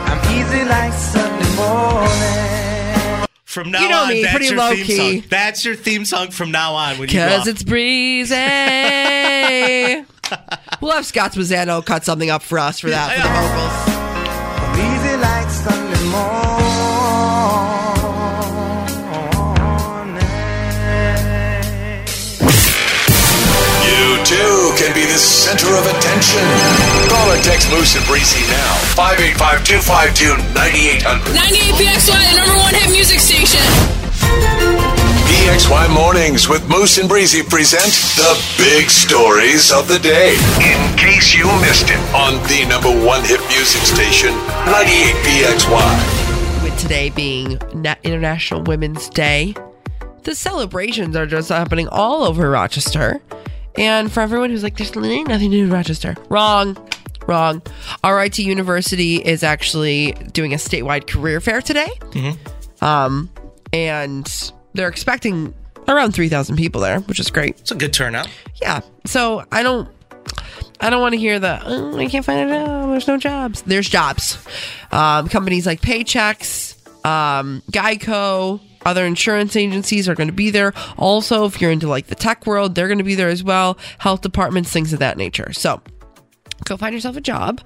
I'm 0.09 0.19
easy 0.37 0.63
like 0.65 0.93
Sunday 0.93 1.55
morning. 1.55 2.46
From 3.47 3.71
now 3.71 3.79
You 3.81 3.87
know 3.87 4.01
on, 4.03 4.09
me, 4.09 4.21
that's 4.23 4.33
pretty 4.33 4.47
your 4.47 4.57
low 4.57 4.75
theme 4.75 4.85
key. 4.85 5.21
song. 5.21 5.29
That's 5.29 5.63
your 5.63 5.75
theme 5.75 6.03
song 6.03 6.31
from 6.31 6.51
now 6.51 6.73
on. 6.73 6.97
When 6.99 7.07
you 7.07 7.15
go 7.15 7.29
Cause 7.29 7.39
off. 7.41 7.47
it's 7.47 7.63
breezy. 7.63 8.35
we'll 10.81 10.91
have 10.91 11.05
Scott 11.05 11.31
Mazzano 11.31 11.83
cut 11.85 12.03
something 12.03 12.29
up 12.29 12.41
for 12.43 12.59
us 12.59 12.81
for 12.81 12.89
that 12.89 13.15
for 13.15 13.21
the 13.21 13.27
vocals. 13.39 13.87
I'm 14.59 14.99
easy 14.99 15.15
like 15.15 15.49
Sunday 15.49 16.03
morning. 16.11 16.56
Can 24.77 24.93
be 24.93 25.09
the 25.09 25.17
center 25.17 25.73
of 25.73 25.89
attention. 25.89 26.45
Call 27.09 27.33
or 27.33 27.41
text 27.41 27.65
Moose 27.73 27.97
and 27.97 28.05
Breezy 28.05 28.45
now. 28.45 28.77
585 28.93 29.65
252 29.65 30.37
9800. 30.53 31.33
98PXY, 31.33 32.13
the 32.13 32.37
number 32.37 32.57
one 32.61 32.73
hit 32.77 32.93
music 32.93 33.17
station. 33.17 33.65
PXY 35.25 35.89
Mornings 35.89 36.47
with 36.47 36.61
Moose 36.69 36.99
and 36.99 37.09
Breezy 37.09 37.41
present 37.41 37.89
the 38.21 38.37
big 38.61 38.93
stories 38.93 39.73
of 39.73 39.87
the 39.87 39.97
day. 39.97 40.37
In 40.61 40.77
case 40.93 41.33
you 41.33 41.49
missed 41.57 41.89
it 41.89 41.97
on 42.13 42.37
the 42.45 42.69
number 42.69 42.93
one 43.03 43.25
hit 43.25 43.41
music 43.49 43.81
station, 43.81 44.29
98PXY. 44.69 46.61
With 46.61 46.77
today 46.77 47.09
being 47.09 47.57
International 48.03 48.61
Women's 48.61 49.09
Day, 49.09 49.55
the 50.21 50.35
celebrations 50.35 51.15
are 51.15 51.25
just 51.25 51.49
happening 51.49 51.87
all 51.87 52.23
over 52.23 52.51
Rochester. 52.51 53.23
And 53.77 54.11
for 54.11 54.21
everyone 54.21 54.49
who's 54.49 54.63
like, 54.63 54.77
there's 54.77 54.95
nothing 54.95 55.25
to 55.25 55.49
do 55.49 55.63
in 55.65 55.69
Rochester, 55.69 56.15
wrong. 56.29 56.77
Wrong. 57.27 57.61
RIT 58.05 58.39
University 58.39 59.17
is 59.17 59.43
actually 59.43 60.13
doing 60.31 60.53
a 60.53 60.57
statewide 60.57 61.07
career 61.07 61.41
fair 61.41 61.61
today. 61.61 61.89
Um, 62.81 63.29
and 63.73 64.51
they're 64.73 64.87
expecting 64.87 65.53
around 65.87 66.13
3,000 66.13 66.55
people 66.55 66.81
there, 66.81 66.99
which 67.01 67.19
is 67.19 67.29
great. 67.29 67.59
It's 67.59 67.71
a 67.71 67.75
good 67.75 67.93
turnout. 67.93 68.29
Yeah. 68.61 68.81
So 69.05 69.43
I 69.51 69.63
don't 69.63 69.89
I 70.79 70.89
don't 70.89 71.01
want 71.01 71.13
to 71.13 71.19
hear 71.19 71.39
the 71.39 71.59
oh, 71.65 71.97
I 71.97 72.07
can't 72.07 72.23
find 72.23 72.49
a 72.49 72.53
job. 72.53 72.89
There's 72.89 73.07
no 73.07 73.17
jobs. 73.17 73.61
There's 73.63 73.89
jobs. 73.89 74.37
Um, 74.91 75.27
companies 75.27 75.65
like 75.65 75.81
Paychex, 75.81 77.05
um, 77.05 77.63
Geico, 77.71 78.59
other 78.87 79.05
insurance 79.05 79.55
agencies 79.55 80.07
are 80.07 80.15
going 80.15 80.29
to 80.29 80.33
be 80.33 80.49
there. 80.49 80.73
Also, 80.97 81.45
if 81.45 81.61
you're 81.61 81.71
into 81.71 81.87
like 81.87 82.07
the 82.07 82.15
tech 82.15 82.47
world, 82.47 82.73
they're 82.73 82.87
going 82.87 82.97
to 82.97 83.03
be 83.03 83.15
there 83.15 83.29
as 83.29 83.43
well. 83.43 83.77
Health 83.99 84.21
departments, 84.21 84.71
things 84.71 84.93
of 84.93 84.99
that 84.99 85.17
nature. 85.17 85.51
So 85.51 85.81
go 86.63 86.77
find 86.77 86.93
yourself 86.93 87.17
a 87.17 87.21
job. 87.21 87.59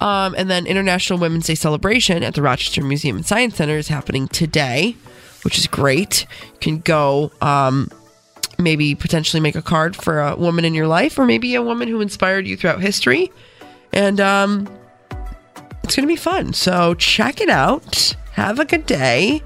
Um, 0.00 0.34
and 0.36 0.50
then 0.50 0.66
International 0.66 1.18
Women's 1.18 1.46
Day 1.46 1.54
celebration 1.54 2.22
at 2.22 2.34
the 2.34 2.42
Rochester 2.42 2.82
Museum 2.82 3.16
and 3.16 3.26
Science 3.26 3.56
Center 3.56 3.76
is 3.76 3.88
happening 3.88 4.28
today, 4.28 4.96
which 5.44 5.58
is 5.58 5.66
great. 5.66 6.26
You 6.54 6.58
can 6.60 6.78
go 6.78 7.30
um, 7.42 7.90
maybe 8.58 8.94
potentially 8.94 9.40
make 9.40 9.54
a 9.54 9.62
card 9.62 9.94
for 9.94 10.20
a 10.20 10.36
woman 10.36 10.64
in 10.64 10.72
your 10.72 10.86
life 10.86 11.18
or 11.18 11.26
maybe 11.26 11.54
a 11.54 11.62
woman 11.62 11.86
who 11.86 12.00
inspired 12.00 12.46
you 12.46 12.56
throughout 12.56 12.80
history. 12.80 13.30
And 13.92 14.20
um, 14.20 14.68
it's 15.84 15.94
going 15.94 16.08
to 16.08 16.12
be 16.12 16.16
fun. 16.16 16.54
So 16.54 16.94
check 16.94 17.42
it 17.42 17.50
out. 17.50 18.16
Have 18.32 18.58
a 18.58 18.64
good 18.64 18.86
day. 18.86 19.42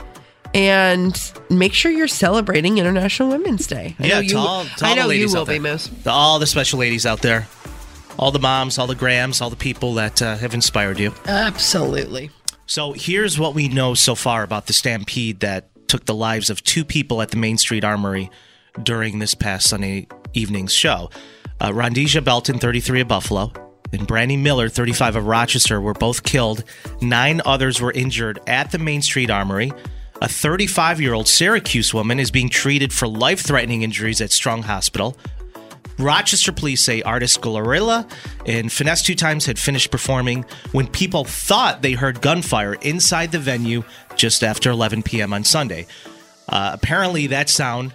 And 0.56 1.32
make 1.50 1.74
sure 1.74 1.92
you're 1.92 2.08
celebrating 2.08 2.78
International 2.78 3.28
Women's 3.28 3.66
Day. 3.66 3.94
I 3.98 4.06
yeah, 4.06 4.20
know 4.20 4.28
to 4.28 4.36
all, 4.38 4.64
to 4.64 4.86
I 4.86 4.94
know 4.94 5.02
the 5.02 5.08
ladies 5.08 5.32
you 5.32 5.36
will 5.36 5.42
out 5.42 5.46
there. 5.48 5.56
be, 5.56 5.60
Moose. 5.60 5.90
To 6.04 6.10
all 6.10 6.38
the 6.38 6.46
special 6.46 6.78
ladies 6.78 7.04
out 7.04 7.20
there. 7.20 7.46
All 8.18 8.30
the 8.30 8.38
moms, 8.38 8.78
all 8.78 8.86
the 8.86 8.94
grams, 8.94 9.42
all 9.42 9.50
the 9.50 9.56
people 9.56 9.94
that 9.94 10.22
uh, 10.22 10.36
have 10.36 10.54
inspired 10.54 10.98
you. 10.98 11.12
Absolutely. 11.26 12.30
So 12.64 12.94
here's 12.94 13.38
what 13.38 13.54
we 13.54 13.68
know 13.68 13.92
so 13.92 14.14
far 14.14 14.42
about 14.42 14.66
the 14.66 14.72
stampede 14.72 15.40
that 15.40 15.68
took 15.88 16.06
the 16.06 16.14
lives 16.14 16.48
of 16.48 16.64
two 16.64 16.84
people 16.84 17.20
at 17.20 17.30
the 17.30 17.36
Main 17.36 17.58
Street 17.58 17.84
Armory 17.84 18.30
during 18.82 19.18
this 19.18 19.34
past 19.34 19.68
Sunday 19.68 20.08
evening's 20.32 20.72
show. 20.72 21.10
Uh, 21.60 21.72
Belton, 22.22 22.58
33 22.58 23.02
of 23.02 23.08
Buffalo, 23.08 23.52
and 23.92 24.06
Brandy 24.06 24.36
Miller, 24.36 24.68
35 24.68 25.16
of 25.16 25.26
Rochester, 25.26 25.80
were 25.80 25.94
both 25.94 26.22
killed. 26.22 26.64
Nine 27.00 27.40
others 27.44 27.80
were 27.80 27.92
injured 27.92 28.40
at 28.46 28.70
the 28.72 28.78
Main 28.78 29.02
Street 29.02 29.30
Armory. 29.30 29.72
A 30.22 30.28
35 30.28 31.00
year 31.00 31.12
old 31.12 31.28
Syracuse 31.28 31.92
woman 31.92 32.18
is 32.18 32.30
being 32.30 32.48
treated 32.48 32.92
for 32.92 33.06
life 33.06 33.40
threatening 33.40 33.82
injuries 33.82 34.20
at 34.20 34.32
Strong 34.32 34.62
Hospital. 34.62 35.16
Rochester 35.98 36.52
police 36.52 36.82
say 36.82 37.02
artist 37.02 37.40
Glorilla 37.40 38.08
and 38.46 38.68
Finesse2Tymes 38.68 39.46
had 39.46 39.58
finished 39.58 39.90
performing 39.90 40.44
when 40.72 40.86
people 40.86 41.24
thought 41.24 41.82
they 41.82 41.92
heard 41.92 42.20
gunfire 42.20 42.74
inside 42.74 43.32
the 43.32 43.38
venue 43.38 43.82
just 44.14 44.42
after 44.42 44.70
11 44.70 45.02
p.m. 45.02 45.32
on 45.32 45.44
Sunday. 45.44 45.86
Uh, 46.48 46.70
apparently, 46.74 47.26
that 47.28 47.48
sound 47.48 47.92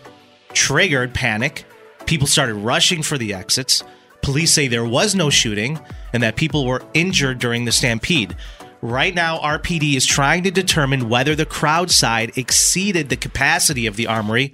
triggered 0.53 1.13
panic. 1.13 1.65
People 2.05 2.27
started 2.27 2.55
rushing 2.55 3.01
for 3.01 3.17
the 3.17 3.33
exits. 3.33 3.83
Police 4.21 4.51
say 4.51 4.67
there 4.67 4.85
was 4.85 5.15
no 5.15 5.29
shooting 5.29 5.79
and 6.13 6.21
that 6.21 6.35
people 6.35 6.65
were 6.65 6.83
injured 6.93 7.39
during 7.39 7.65
the 7.65 7.71
stampede. 7.71 8.35
Right 8.81 9.13
now, 9.13 9.38
RPD 9.39 9.95
is 9.95 10.05
trying 10.05 10.43
to 10.43 10.51
determine 10.51 11.07
whether 11.07 11.35
the 11.35 11.45
crowd 11.45 11.91
side 11.91 12.38
exceeded 12.38 13.09
the 13.09 13.15
capacity 13.15 13.85
of 13.85 13.95
the 13.95 14.07
armory, 14.07 14.53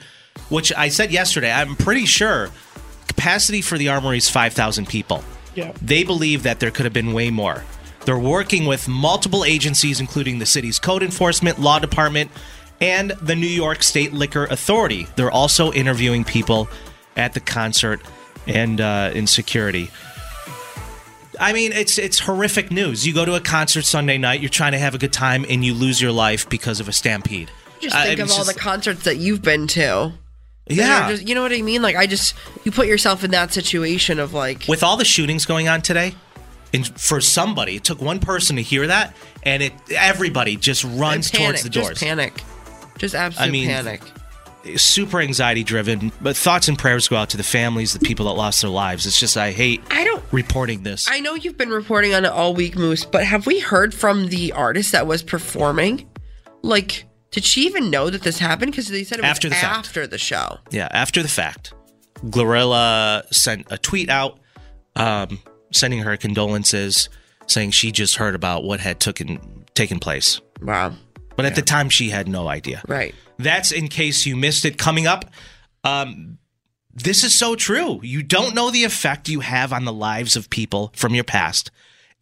which 0.50 0.74
I 0.74 0.90
said 0.90 1.12
yesterday. 1.12 1.52
I'm 1.52 1.76
pretty 1.76 2.06
sure 2.06 2.50
capacity 3.08 3.62
for 3.62 3.78
the 3.78 3.88
armory 3.90 4.18
is 4.18 4.30
5,000 4.30 4.88
people. 4.88 5.24
Yeah. 5.56 5.72
They 5.82 6.04
believe 6.04 6.44
that 6.44 6.60
there 6.60 6.72
could 6.72 6.86
have 6.86 6.94
been 6.94 7.14
way 7.14 7.30
more. 7.30 7.64
They're 8.06 8.20
working 8.20 8.66
with 8.66 8.88
multiple 8.88 9.44
agencies, 9.46 10.00
including 10.00 10.40
the 10.40 10.46
city's 10.46 10.78
code 10.78 11.04
enforcement, 11.04 11.60
law 11.60 11.80
department, 11.80 12.30
and 12.80 13.12
the 13.22 13.36
New 13.36 13.48
York 13.48 13.82
State 13.82 14.14
Liquor 14.14 14.46
Authority. 14.46 15.08
They're 15.16 15.32
also 15.32 15.72
interviewing 15.72 16.24
people 16.24 16.70
at 17.16 17.34
the 17.34 17.40
concert 17.40 18.02
and 18.46 18.80
uh, 18.80 19.12
in 19.14 19.26
security. 19.26 19.90
I 21.40 21.54
mean, 21.54 21.72
it's 21.74 21.98
it's 21.98 22.20
horrific 22.20 22.72
news. 22.72 23.06
You 23.06 23.14
go 23.14 23.26
to 23.26 23.36
a 23.36 23.40
concert 23.40 23.84
Sunday 23.86 24.18
night, 24.18 24.40
you're 24.42 24.50
trying 24.50 24.72
to 24.74 24.78
have 24.80 24.96
a 24.96 24.98
good 24.98 25.14
time, 25.14 25.46
and 25.50 25.64
you 25.64 25.74
lose 25.74 26.02
your 26.02 26.12
life 26.12 26.50
because 26.50 26.80
of 26.80 26.88
a 26.88 26.94
stampede. 26.94 27.52
Just 27.80 27.96
Uh, 27.96 28.04
think 28.04 28.20
of 28.20 28.32
all 28.32 28.38
just- 28.38 28.54
the 28.54 28.60
concerts 28.60 29.04
that 29.04 29.18
you've 29.18 29.42
been 29.42 29.68
to. 29.68 30.14
Yeah. 30.70 31.12
just- 31.12 31.28
you 31.28 31.36
know 31.36 31.42
what 31.44 31.54
I 31.54 31.62
mean? 31.62 31.82
Like, 31.82 31.96
I 31.96 32.08
just, 32.08 32.34
you 32.66 32.72
put 32.72 32.88
yourself 32.88 33.24
in 33.24 33.32
that 33.32 33.54
situation 33.54 34.20
of 34.20 34.34
like, 34.34 34.66
with 34.68 34.84
all 34.84 34.98
the 34.98 35.06
shootings 35.06 35.46
going 35.46 35.70
on 35.70 35.82
today, 35.82 36.16
and 36.74 36.86
for 37.00 37.22
somebody, 37.22 37.76
it 37.78 37.84
took 37.84 38.02
one 38.02 38.20
person 38.20 38.56
to 38.58 38.62
hear 38.62 38.88
that, 38.88 39.16
and 39.44 39.64
it 39.64 39.74
everybody 39.96 40.56
just 40.58 40.84
runs 40.84 41.30
panic, 41.32 41.46
towards 41.48 41.64
the 41.64 41.70
doors. 41.70 41.90
Just 41.90 42.02
panic. 42.02 42.44
Just 42.98 43.16
absolute 43.16 43.48
I 43.48 43.52
mean, 43.52 43.68
panic. 43.70 44.02
Super 44.76 45.22
anxiety 45.22 45.64
driven, 45.64 46.12
but 46.20 46.36
thoughts 46.36 46.68
and 46.68 46.78
prayers 46.78 47.08
go 47.08 47.16
out 47.16 47.30
to 47.30 47.38
the 47.38 47.44
families, 47.44 47.94
the 47.94 48.00
people 48.00 48.26
that 48.26 48.34
lost 48.34 48.62
their 48.62 48.72
lives. 48.72 49.06
It's 49.06 49.18
just 49.20 49.38
I 49.38 49.52
hate 49.52 49.82
I 49.90 50.04
don't. 50.04 50.17
Reporting 50.32 50.84
this. 50.84 51.08
I 51.10 51.20
know 51.20 51.36
you've 51.36 51.58
been 51.58 51.70
reporting 51.70 52.14
on 52.14 52.26
it 52.26 52.32
all 52.32 52.54
week, 52.54 52.76
Moose, 52.76 53.06
but 53.06 53.24
have 53.24 53.46
we 53.46 53.60
heard 53.60 53.94
from 53.94 54.28
the 54.28 54.52
artist 54.54 54.92
that 54.92 55.08
was 55.08 55.24
performing? 55.24 56.10
Like, 56.62 57.06
did 57.32 57.44
she 57.44 57.66
even 57.66 57.90
know 57.90 58.10
that 58.10 58.22
this 58.24 58.40
happened? 58.40 58.72
Because 58.72 58.88
they 58.88 59.04
said 59.04 59.20
it 59.20 59.22
was 59.22 59.30
After 59.30 59.50
the 59.50 59.56
fact. 59.56 59.78
after 59.78 60.08
the 60.08 60.18
show. 60.18 60.58
Yeah, 60.72 60.88
after 60.92 61.22
the 61.22 61.30
fact, 61.30 61.74
Glorilla 62.26 63.24
sent 63.34 63.68
a 63.70 63.78
tweet 63.78 64.10
out, 64.10 64.40
um, 64.96 65.40
sending 65.72 66.00
her 66.00 66.18
condolences, 66.18 67.10
saying 67.48 67.72
she 67.72 67.92
just 67.92 68.16
heard 68.16 68.36
about 68.36 68.64
what 68.64 68.80
had 68.80 69.00
taken 69.00 69.66
taken 69.76 70.00
place. 70.00 70.42
Wow. 70.62 70.94
But 71.36 71.46
at 71.46 71.56
the 71.56 71.62
time, 71.62 71.90
she 71.90 72.10
had 72.10 72.28
no 72.28 72.48
idea. 72.48 72.82
Right. 72.88 73.14
That's 73.38 73.72
in 73.72 73.88
case 73.90 74.26
you 74.26 74.36
missed 74.36 74.66
it. 74.66 74.80
Coming 74.80 75.06
up, 75.06 75.26
um, 75.84 76.37
this 77.04 77.24
is 77.24 77.38
so 77.38 77.56
true. 77.56 78.00
You 78.02 78.24
don't 78.24 78.56
know 78.56 78.72
the 78.72 78.84
effect 78.84 79.30
you 79.30 79.42
have 79.42 79.72
on 79.72 79.86
the 79.86 79.94
lives 79.94 80.36
of 80.36 80.50
people 80.50 80.92
from 80.96 81.14
your 81.14 81.24
past 81.24 81.70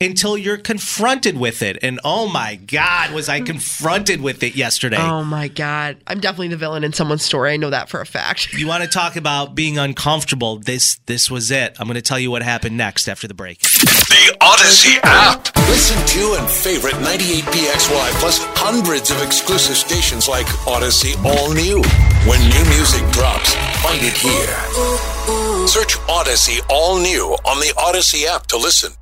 until 0.01 0.37
you're 0.37 0.57
confronted 0.57 1.37
with 1.37 1.61
it. 1.61 1.77
And 1.81 2.01
oh 2.03 2.27
my 2.27 2.55
God, 2.55 3.13
was 3.13 3.29
I 3.29 3.39
confronted 3.39 4.21
with 4.21 4.43
it 4.43 4.55
yesterday? 4.55 4.97
Oh 4.99 5.23
my 5.23 5.47
god, 5.47 5.97
I'm 6.05 6.19
definitely 6.19 6.49
the 6.49 6.57
villain 6.57 6.83
in 6.83 6.91
someone's 6.91 7.23
story. 7.23 7.53
I 7.53 7.57
know 7.57 7.69
that 7.69 7.89
for 7.89 8.01
a 8.01 8.05
fact. 8.05 8.53
You 8.65 8.67
want 8.67 8.83
to 8.83 8.89
talk 8.89 9.15
about 9.15 9.53
being 9.53 9.77
uncomfortable? 9.77 10.57
This 10.57 10.99
this 11.05 11.29
was 11.29 11.51
it. 11.51 11.75
I'm 11.79 11.87
going 11.87 11.95
to 11.95 12.01
tell 12.01 12.17
you 12.17 12.31
what 12.31 12.41
happened 12.41 12.77
next 12.77 13.07
after 13.07 13.27
the 13.27 13.33
break. 13.35 13.59
The 13.59 14.35
Audacy 14.41 14.97
app. 15.03 15.55
Listen 15.67 15.97
to 16.07 16.39
and 16.39 16.49
favorite 16.49 16.95
98PXY 16.95 18.09
plus 18.19 18.39
hundreds 18.55 19.11
of 19.11 19.21
exclusive 19.21 19.75
stations 19.75 20.27
like 20.27 20.47
Audacy 20.65 21.15
All 21.23 21.53
New. 21.53 21.83
When 22.27 22.39
new 22.49 22.65
music 22.75 23.03
drops, 23.11 23.53
find 23.83 24.01
it 24.01 24.17
here. 24.17 25.67
Search 25.67 25.97
Audacy 26.07 26.65
All 26.69 26.97
New 26.97 27.35
on 27.45 27.59
the 27.59 27.71
Audacy 27.77 28.25
app 28.25 28.47
to 28.47 28.57
listen. 28.57 28.93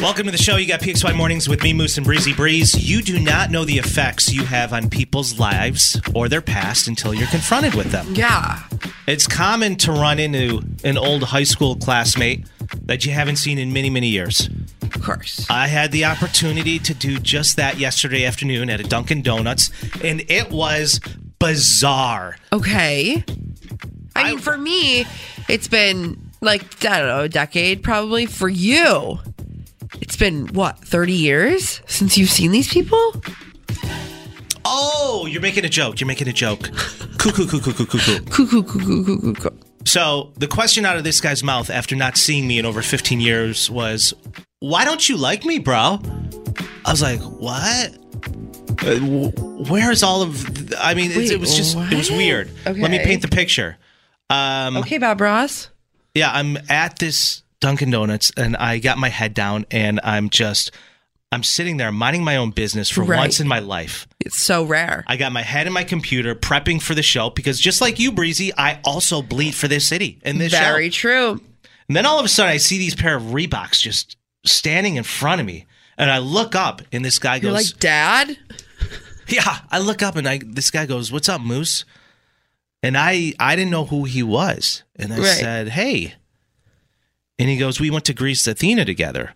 Welcome 0.00 0.24
to 0.24 0.32
the 0.32 0.38
show. 0.38 0.56
You 0.56 0.66
got 0.66 0.80
PXY 0.80 1.14
Mornings 1.14 1.46
with 1.46 1.62
me, 1.62 1.74
Moose 1.74 1.98
and 1.98 2.06
Breezy 2.06 2.32
Breeze. 2.32 2.74
You 2.74 3.02
do 3.02 3.20
not 3.20 3.50
know 3.50 3.66
the 3.66 3.76
effects 3.76 4.32
you 4.32 4.46
have 4.46 4.72
on 4.72 4.88
people's 4.88 5.38
lives 5.38 6.00
or 6.14 6.26
their 6.26 6.40
past 6.40 6.88
until 6.88 7.12
you're 7.12 7.28
confronted 7.28 7.74
with 7.74 7.92
them. 7.92 8.06
Yeah. 8.14 8.62
It's 9.06 9.26
common 9.26 9.76
to 9.76 9.92
run 9.92 10.18
into 10.18 10.62
an 10.84 10.96
old 10.96 11.24
high 11.24 11.42
school 11.42 11.76
classmate 11.76 12.46
that 12.86 13.04
you 13.04 13.12
haven't 13.12 13.36
seen 13.36 13.58
in 13.58 13.74
many, 13.74 13.90
many 13.90 14.08
years. 14.08 14.48
Of 14.80 15.02
course. 15.02 15.46
I 15.50 15.66
had 15.66 15.92
the 15.92 16.06
opportunity 16.06 16.78
to 16.78 16.94
do 16.94 17.18
just 17.18 17.56
that 17.56 17.78
yesterday 17.78 18.24
afternoon 18.24 18.70
at 18.70 18.80
a 18.80 18.84
Dunkin' 18.84 19.20
Donuts, 19.20 19.70
and 20.02 20.22
it 20.30 20.50
was 20.50 20.98
bizarre. 21.38 22.36
Okay. 22.54 23.22
I 24.16 24.30
mean, 24.30 24.38
for 24.38 24.56
me, 24.56 25.04
it's 25.46 25.68
been 25.68 26.30
like, 26.40 26.84
I 26.84 26.98
don't 26.98 27.08
know, 27.08 27.20
a 27.20 27.28
decade 27.28 27.82
probably. 27.82 28.26
For 28.26 28.48
you, 28.48 29.18
been 30.20 30.46
what, 30.48 30.78
30 30.78 31.12
years 31.12 31.80
since 31.86 32.16
you've 32.16 32.30
seen 32.30 32.52
these 32.52 32.68
people? 32.68 33.14
Oh, 34.64 35.26
you're 35.28 35.40
making 35.42 35.64
a 35.64 35.68
joke. 35.68 36.00
You're 36.00 36.06
making 36.06 36.28
a 36.28 36.32
joke. 36.32 36.60
Cuckoo, 37.18 37.46
cuckoo, 37.46 37.72
cuckoo, 37.72 37.86
cuckoo. 37.86 38.20
Cuckoo, 38.30 38.62
cuckoo, 38.62 39.04
cuckoo, 39.04 39.34
cuckoo. 39.34 39.56
So 39.84 40.32
the 40.36 40.46
question 40.46 40.84
out 40.86 40.96
of 40.96 41.04
this 41.04 41.20
guy's 41.20 41.42
mouth 41.42 41.70
after 41.70 41.96
not 41.96 42.16
seeing 42.16 42.46
me 42.46 42.58
in 42.58 42.66
over 42.66 42.80
15 42.82 43.20
years 43.20 43.70
was, 43.70 44.14
"Why 44.60 44.84
don't 44.84 45.06
you 45.08 45.16
like 45.16 45.44
me, 45.44 45.58
bro?" 45.58 45.98
I 46.84 46.90
was 46.90 47.02
like, 47.02 47.20
"What? 47.20 47.94
Uh, 48.82 48.98
where's 49.68 50.02
all 50.02 50.22
of? 50.22 50.54
th- 50.54 50.72
I 50.78 50.94
mean, 50.94 51.10
it, 51.10 51.16
Wait, 51.16 51.30
it 51.30 51.40
was 51.40 51.54
just 51.54 51.76
it 51.76 51.94
was 51.96 52.10
what? 52.10 52.18
weird. 52.18 52.50
Let 52.64 52.90
me 52.90 52.98
paint 53.00 53.22
the 53.22 53.28
picture. 53.28 53.76
Um, 54.28 54.76
Okay, 54.78 54.98
Bob 54.98 55.20
Ross. 55.20 55.68
yeah, 56.14 56.30
I'm 56.32 56.56
at 56.68 56.98
this 56.98 57.42
Dunkin' 57.60 57.90
Donuts 57.90 58.32
and 58.36 58.56
I 58.56 58.78
got 58.78 58.98
my 58.98 59.08
head 59.10 59.34
down 59.34 59.66
and 59.70 60.00
I'm 60.02 60.30
just 60.30 60.70
I'm 61.32 61.44
sitting 61.44 61.76
there 61.76 61.92
minding 61.92 62.24
my 62.24 62.36
own 62.36 62.50
business 62.50 62.90
for 62.90 63.04
Right. 63.04 63.18
once 63.18 63.38
in 63.38 63.46
my 63.46 63.60
life. 63.60 64.08
It's 64.18 64.36
so 64.38 64.64
rare. 64.64 65.04
I 65.06 65.16
got 65.16 65.30
my 65.30 65.42
head 65.42 65.68
in 65.68 65.72
my 65.72 65.84
computer 65.84 66.34
prepping 66.34 66.82
for 66.82 66.94
the 66.94 67.04
show 67.04 67.30
because 67.30 67.60
just 67.60 67.80
like 67.80 68.00
you, 68.00 68.10
Breezy, 68.10 68.52
I 68.56 68.80
also 68.84 69.22
bleed 69.22 69.54
for 69.54 69.68
this 69.68 69.86
city 69.86 70.18
and 70.24 70.40
this 70.40 70.52
show. 70.52 70.58
Very 70.58 70.90
true. 70.90 71.40
And 71.88 71.96
then 71.96 72.04
all 72.04 72.18
of 72.18 72.24
a 72.24 72.28
sudden, 72.28 72.50
I 72.52 72.56
see 72.56 72.78
these 72.78 72.96
pair 72.96 73.14
of 73.16 73.22
Reeboks 73.24 73.80
just 73.80 74.16
standing 74.44 74.96
in 74.96 75.04
front 75.04 75.40
of 75.40 75.46
me, 75.46 75.66
and 75.98 76.10
I 76.10 76.18
look 76.18 76.54
up, 76.56 76.82
and 76.92 77.04
this 77.04 77.18
guy 77.20 77.36
You're 77.36 77.52
goes, 77.52 77.72
like, 77.72 77.80
Dad? 77.80 78.36
"Yeah." 79.28 79.58
I 79.70 79.78
look 79.80 80.02
up, 80.02 80.16
and 80.16 80.28
I 80.28 80.40
this 80.44 80.70
guy 80.70 80.86
goes, 80.86 81.10
"What's 81.12 81.28
up, 81.28 81.40
Moose?" 81.40 81.84
And 82.82 82.96
I 82.98 83.34
I 83.38 83.54
didn't 83.56 83.70
know 83.70 83.84
who 83.84 84.04
he 84.04 84.22
was, 84.22 84.82
and 84.96 85.12
I 85.12 85.18
Right. 85.18 85.26
said, 85.26 85.68
"Hey," 85.70 86.14
and 87.40 87.48
he 87.48 87.56
goes, 87.56 87.80
"We 87.80 87.90
went 87.90 88.04
to 88.04 88.14
Greece 88.14 88.46
Athena 88.46 88.84
together." 88.84 89.34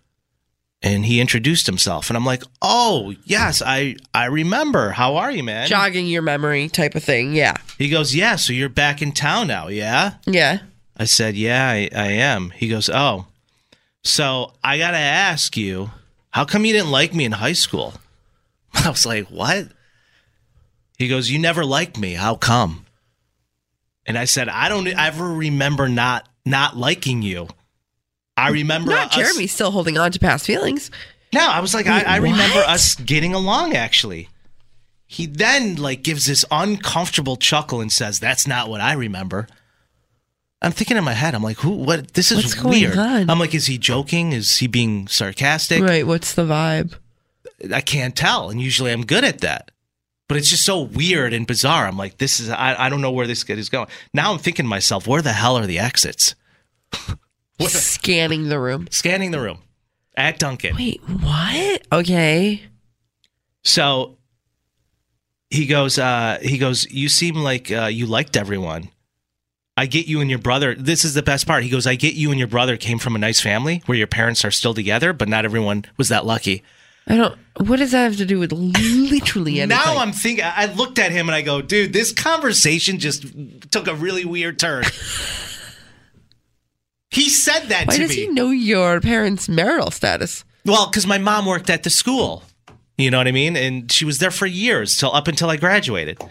And 0.81 1.05
he 1.05 1.19
introduced 1.19 1.65
himself, 1.65 2.09
and 2.09 2.15
I'm 2.15 2.25
like, 2.25 2.43
"Oh 2.61 3.13
yes, 3.25 3.61
I 3.65 3.97
I 4.13 4.25
remember. 4.25 4.91
How 4.91 5.17
are 5.17 5.31
you, 5.31 5.43
man?" 5.43 5.67
Jogging 5.67 6.07
your 6.07 6.21
memory 6.21 6.69
type 6.69 6.95
of 6.95 7.03
thing. 7.03 7.33
Yeah. 7.33 7.55
He 7.77 7.89
goes, 7.89 8.15
"Yeah, 8.15 8.37
so 8.37 8.53
you're 8.53 8.69
back 8.69 9.01
in 9.01 9.11
town 9.11 9.47
now, 9.47 9.67
yeah?" 9.67 10.13
Yeah. 10.25 10.59
I 10.97 11.05
said, 11.05 11.35
Yeah, 11.35 11.67
I, 11.67 11.89
I 11.93 12.07
am. 12.07 12.51
He 12.51 12.67
goes, 12.67 12.89
Oh, 12.89 13.27
so 14.03 14.53
I 14.63 14.77
got 14.77 14.91
to 14.91 14.97
ask 14.97 15.57
you, 15.57 15.91
how 16.31 16.45
come 16.45 16.65
you 16.65 16.73
didn't 16.73 16.91
like 16.91 17.13
me 17.13 17.25
in 17.25 17.33
high 17.33 17.53
school? 17.53 17.95
I 18.73 18.89
was 18.89 19.05
like, 19.05 19.27
What? 19.27 19.67
He 20.97 21.07
goes, 21.07 21.29
You 21.29 21.39
never 21.39 21.65
liked 21.65 21.97
me. 21.97 22.13
How 22.13 22.35
come? 22.35 22.85
And 24.05 24.17
I 24.17 24.25
said, 24.25 24.47
I 24.49 24.69
don't 24.69 24.87
ever 24.87 25.33
remember 25.33 25.89
not 25.89 26.29
not 26.45 26.77
liking 26.77 27.21
you. 27.23 27.47
I 28.37 28.49
remember 28.49 28.91
Not 28.91 29.07
us- 29.09 29.15
Jeremy 29.15 29.47
still 29.47 29.71
holding 29.71 29.97
on 29.97 30.11
to 30.11 30.19
past 30.19 30.45
feelings. 30.45 30.91
no, 31.33 31.47
I 31.47 31.59
was 31.59 31.73
like, 31.73 31.87
I, 31.87 31.97
Wait, 31.99 32.07
I 32.07 32.17
remember 32.17 32.59
us 32.59 32.95
getting 32.95 33.33
along 33.33 33.75
actually. 33.75 34.29
He 35.07 35.25
then 35.25 35.75
like 35.75 36.03
gives 36.03 36.25
this 36.25 36.43
uncomfortable 36.51 37.37
chuckle 37.37 37.79
and 37.79 37.91
says, 37.91 38.19
That's 38.19 38.47
not 38.47 38.69
what 38.69 38.81
I 38.81 38.93
remember. 38.93 39.47
I'm 40.61 40.71
thinking 40.71 40.97
in 40.97 41.03
my 41.03 41.13
head, 41.13 41.35
I'm 41.35 41.43
like, 41.43 41.57
who 41.57 41.69
what 41.69 42.13
this 42.13 42.31
is 42.31 42.55
What's 42.55 42.63
weird. 42.63 42.97
I'm 42.97 43.39
like, 43.39 43.53
is 43.53 43.67
he 43.67 43.77
joking? 43.77 44.33
Is 44.33 44.57
he 44.57 44.67
being 44.67 45.07
sarcastic? 45.07 45.83
Right. 45.83 46.07
What's 46.07 46.33
the 46.33 46.43
vibe? 46.43 46.95
I 47.71 47.81
can't 47.81 48.15
tell. 48.15 48.49
And 48.49 48.59
usually 48.59 48.91
I'm 48.91 49.05
good 49.05 49.23
at 49.23 49.41
that. 49.41 49.71
But 50.27 50.37
it's 50.37 50.49
just 50.49 50.65
so 50.65 50.81
weird 50.81 51.33
and 51.33 51.45
bizarre. 51.45 51.85
I'm 51.85 51.97
like, 51.97 52.17
this 52.17 52.39
is 52.39 52.49
I, 52.49 52.85
I 52.85 52.89
don't 52.89 53.01
know 53.01 53.11
where 53.11 53.27
this 53.27 53.43
kid 53.43 53.59
is 53.59 53.69
going. 53.69 53.87
Now 54.13 54.31
I'm 54.31 54.39
thinking 54.39 54.65
to 54.65 54.69
myself, 54.69 55.07
where 55.07 55.21
the 55.21 55.33
hell 55.33 55.55
are 55.55 55.67
the 55.67 55.77
exits? 55.79 56.33
Scanning 57.59 58.49
the 58.49 58.59
room. 58.59 58.87
Scanning 58.91 59.31
the 59.31 59.39
room. 59.39 59.59
At 60.17 60.39
Dunkin'. 60.39 60.75
Wait, 60.75 61.01
what? 61.07 61.81
Okay. 61.91 62.61
So 63.63 64.17
he 65.49 65.65
goes, 65.65 65.99
uh, 65.99 66.39
he 66.41 66.57
goes, 66.57 66.89
you 66.89 67.09
seem 67.09 67.35
like 67.35 67.71
uh, 67.71 67.85
you 67.85 68.05
liked 68.05 68.37
everyone. 68.37 68.89
I 69.77 69.87
get 69.87 70.07
you 70.07 70.21
and 70.21 70.29
your 70.29 70.39
brother. 70.39 70.73
This 70.73 71.03
is 71.03 71.15
the 71.15 71.23
best 71.23 71.45
part. 71.45 71.63
He 71.63 71.69
goes, 71.69 71.85
I 71.85 71.95
get 71.95 72.13
you 72.13 72.31
and 72.31 72.39
your 72.39 72.47
brother 72.47 72.77
came 72.77 72.97
from 72.97 73.15
a 73.15 73.19
nice 73.19 73.41
family 73.41 73.83
where 73.87 73.97
your 73.97 74.07
parents 74.07 74.45
are 74.45 74.51
still 74.51 74.73
together, 74.73 75.11
but 75.11 75.27
not 75.27 75.43
everyone 75.43 75.85
was 75.97 76.07
that 76.09 76.25
lucky. 76.25 76.63
I 77.07 77.17
don't. 77.17 77.37
What 77.57 77.77
does 77.77 77.91
that 77.91 78.03
have 78.03 78.17
to 78.17 78.25
do 78.25 78.39
with 78.39 78.53
literally 78.53 79.59
anything? 79.59 79.77
Now 79.85 79.97
I'm 79.97 80.13
thinking, 80.13 80.45
I 80.45 80.73
looked 80.73 80.97
at 80.97 81.11
him 81.11 81.27
and 81.27 81.35
I 81.35 81.41
go, 81.41 81.61
dude, 81.61 81.91
this 81.91 82.13
conversation 82.13 82.99
just 82.99 83.25
took 83.71 83.87
a 83.87 83.95
really 83.95 84.23
weird 84.23 84.59
turn. 84.59 84.85
he 87.15 87.29
said 87.29 87.67
that 87.69 87.87
Why 87.87 87.95
to 87.95 88.01
does 88.01 88.09
me. 88.09 88.15
he 88.15 88.27
know 88.27 88.49
your 88.51 88.99
parents' 89.01 89.47
marital 89.49 89.91
status? 89.91 90.43
Well, 90.65 90.87
because 90.87 91.05
my 91.07 91.17
mom 91.17 91.45
worked 91.45 91.69
at 91.69 91.83
the 91.83 91.89
school. 91.89 92.43
You 92.97 93.11
know 93.11 93.17
what 93.17 93.27
I 93.27 93.31
mean? 93.31 93.55
And 93.57 93.91
she 93.91 94.05
was 94.05 94.19
there 94.19 94.31
for 94.31 94.45
years 94.45 94.95
till 94.97 95.13
up 95.13 95.27
until 95.27 95.49
I 95.49 95.57
graduated. 95.57 96.21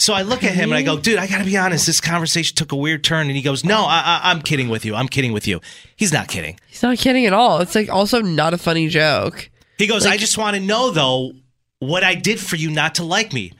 So 0.00 0.14
I 0.14 0.22
look 0.22 0.44
at 0.44 0.52
him 0.54 0.70
and 0.70 0.74
I 0.74 0.82
go, 0.82 0.96
dude, 0.98 1.18
I 1.18 1.26
got 1.26 1.38
to 1.38 1.44
be 1.44 1.56
honest. 1.56 1.86
This 1.86 2.00
conversation 2.00 2.54
took 2.54 2.70
a 2.70 2.76
weird 2.76 3.02
turn. 3.02 3.26
And 3.26 3.34
he 3.36 3.42
goes, 3.42 3.64
no, 3.64 3.80
I, 3.80 4.20
I, 4.22 4.30
I'm 4.30 4.40
kidding 4.42 4.68
with 4.68 4.84
you. 4.84 4.94
I'm 4.94 5.08
kidding 5.08 5.32
with 5.32 5.48
you. 5.48 5.60
He's 5.96 6.12
not 6.12 6.28
kidding. 6.28 6.58
He's 6.68 6.82
not 6.82 6.98
kidding 6.98 7.26
at 7.26 7.32
all. 7.32 7.58
It's 7.60 7.74
like 7.74 7.88
also 7.88 8.20
not 8.20 8.54
a 8.54 8.58
funny 8.58 8.88
joke. 8.88 9.50
He 9.76 9.86
goes, 9.86 10.06
I 10.06 10.16
just 10.16 10.38
want 10.38 10.56
to 10.56 10.62
know 10.62 10.90
though 10.92 11.32
what 11.80 12.04
I 12.04 12.14
did 12.14 12.38
for 12.38 12.56
you 12.56 12.70
not 12.70 12.94
to 12.96 13.04
like 13.04 13.32
me. 13.32 13.52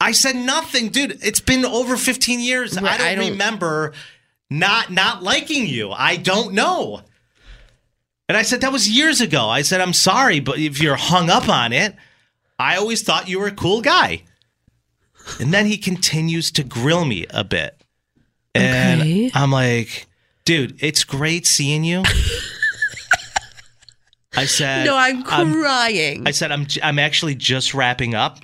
I 0.00 0.12
said 0.12 0.34
nothing, 0.36 0.88
dude. 0.88 1.18
It's 1.24 1.40
been 1.40 1.64
over 1.64 1.96
15 1.96 2.40
years. 2.40 2.76
I, 2.76 2.80
don't 2.80 2.90
I 3.00 3.14
don't- 3.14 3.30
remember 3.30 3.92
not 4.50 4.90
not 4.92 5.22
liking 5.22 5.66
you. 5.66 5.90
I 5.90 6.16
don't 6.16 6.52
know. 6.54 7.02
And 8.28 8.36
I 8.38 8.42
said 8.42 8.60
that 8.62 8.72
was 8.72 8.88
years 8.88 9.20
ago. 9.20 9.48
I 9.48 9.62
said 9.62 9.80
I'm 9.80 9.92
sorry, 9.92 10.40
but 10.40 10.58
if 10.58 10.80
you're 10.80 10.96
hung 10.96 11.28
up 11.30 11.48
on 11.48 11.72
it, 11.72 11.94
I 12.58 12.76
always 12.76 13.02
thought 13.02 13.28
you 13.28 13.38
were 13.40 13.48
a 13.48 13.52
cool 13.54 13.80
guy. 13.82 14.22
And 15.40 15.52
then 15.52 15.66
he 15.66 15.76
continues 15.78 16.50
to 16.52 16.62
grill 16.64 17.04
me 17.04 17.26
a 17.30 17.44
bit. 17.44 17.80
And 18.54 19.00
Okay. 19.00 19.30
I'm 19.34 19.50
like, 19.50 20.06
dude, 20.44 20.76
it's 20.82 21.02
great 21.04 21.46
seeing 21.46 21.82
you. 21.84 22.02
I 24.36 24.46
said, 24.46 24.84
No, 24.84 24.96
I'm 24.96 25.22
crying. 25.22 26.26
I 26.26 26.32
said, 26.32 26.50
I'm, 26.50 26.66
I'm 26.82 26.98
actually 26.98 27.34
just 27.36 27.72
wrapping 27.72 28.14
up. 28.14 28.40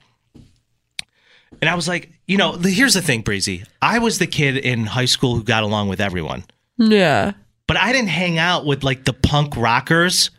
And 1.61 1.69
I 1.69 1.75
was 1.75 1.89
like, 1.89 2.11
you 2.31 2.37
know, 2.37 2.55
the- 2.55 2.71
here's 2.71 2.95
the 2.95 3.03
thing, 3.03 3.23
Breezy. 3.23 3.65
I 3.83 3.99
was 3.99 4.21
the 4.21 4.27
kid 4.29 4.57
in 4.57 4.87
high 4.87 5.07
school 5.07 5.35
who 5.35 5.43
got 5.43 5.65
along 5.65 5.89
with 5.89 6.01
everyone, 6.01 6.45
yeah. 6.79 7.33
but 7.67 7.77
I 7.77 7.91
didn't 7.93 8.11
hang 8.11 8.39
out 8.39 8.65
with 8.65 8.85
like 8.85 9.05
the 9.05 9.13
punk 9.13 9.57
rockers 9.57 10.31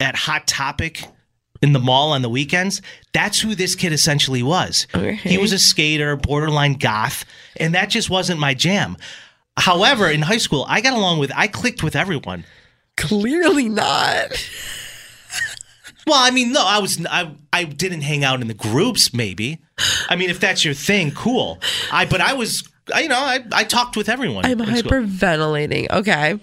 at 0.00 0.16
Hot 0.16 0.48
Topic 0.48 1.04
in 1.62 1.72
the 1.72 1.78
mall 1.78 2.10
on 2.10 2.22
the 2.22 2.28
weekends. 2.28 2.82
That's 3.12 3.40
who 3.40 3.54
this 3.54 3.76
kid 3.76 3.92
essentially 3.92 4.42
was. 4.42 4.88
He 5.12 5.38
was 5.38 5.52
a 5.52 5.60
skater, 5.60 6.16
borderline 6.16 6.74
goth, 6.74 7.24
and 7.56 7.72
that 7.72 7.88
just 7.88 8.10
wasn't 8.10 8.40
my 8.40 8.54
jam. 8.54 8.96
However, 9.56 10.10
in 10.10 10.22
high 10.22 10.38
school, 10.38 10.66
I 10.68 10.80
got 10.80 10.92
along 10.92 11.20
with, 11.20 11.30
I 11.36 11.46
clicked 11.46 11.84
with 11.84 11.94
everyone. 11.94 12.46
Clearly 12.96 13.68
not. 13.68 14.32
Well, 16.08 16.18
I 16.18 16.30
mean, 16.30 16.52
no, 16.52 16.64
I 16.64 16.78
was 16.78 17.04
I 17.06 17.30
I 17.52 17.64
didn't 17.64 18.00
hang 18.02 18.24
out 18.24 18.40
in 18.40 18.48
the 18.48 18.54
groups. 18.54 19.12
Maybe, 19.14 19.58
I 20.08 20.16
mean, 20.16 20.30
if 20.30 20.40
that's 20.40 20.64
your 20.64 20.74
thing, 20.74 21.10
cool. 21.12 21.60
I 21.92 22.06
but 22.06 22.20
I 22.20 22.32
was, 22.34 22.68
I, 22.94 23.00
you 23.00 23.08
know, 23.08 23.18
I 23.18 23.44
I 23.52 23.64
talked 23.64 23.96
with 23.96 24.08
everyone. 24.08 24.44
I'm 24.46 24.60
in 24.60 24.76
school. 24.76 24.90
hyperventilating. 24.90 25.90
Okay. 25.90 26.38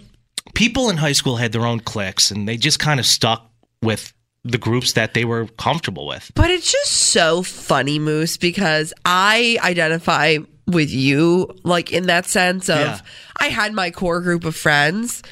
people 0.54 0.90
in 0.90 0.98
high 0.98 1.12
school 1.14 1.36
had 1.38 1.52
their 1.52 1.66
own 1.66 1.80
cliques 1.80 2.32
and 2.32 2.48
they 2.48 2.56
just 2.58 2.80
kind 2.80 3.00
of 3.00 3.06
stuck 3.06 3.50
with 3.82 4.14
the 4.44 4.58
groups 4.60 4.94
that 4.94 5.14
they 5.16 5.26
were 5.26 5.48
comfortable 5.58 6.06
with. 6.06 6.32
But 6.36 6.52
it's 6.52 6.72
just 6.72 6.92
so 6.92 7.42
funny, 7.42 7.98
Moose, 8.00 8.38
because 8.38 8.94
I 9.04 9.58
identify 9.64 10.38
with 10.68 10.92
you, 10.92 11.50
like 11.64 11.92
in 11.92 12.06
that 12.08 12.26
sense 12.28 12.70
of 12.70 12.78
Yeah. 12.78 13.00
I 13.40 13.48
had 13.48 13.74
my 13.74 13.90
core 13.92 14.22
group 14.22 14.46
of 14.46 14.56
friends, 14.56 15.24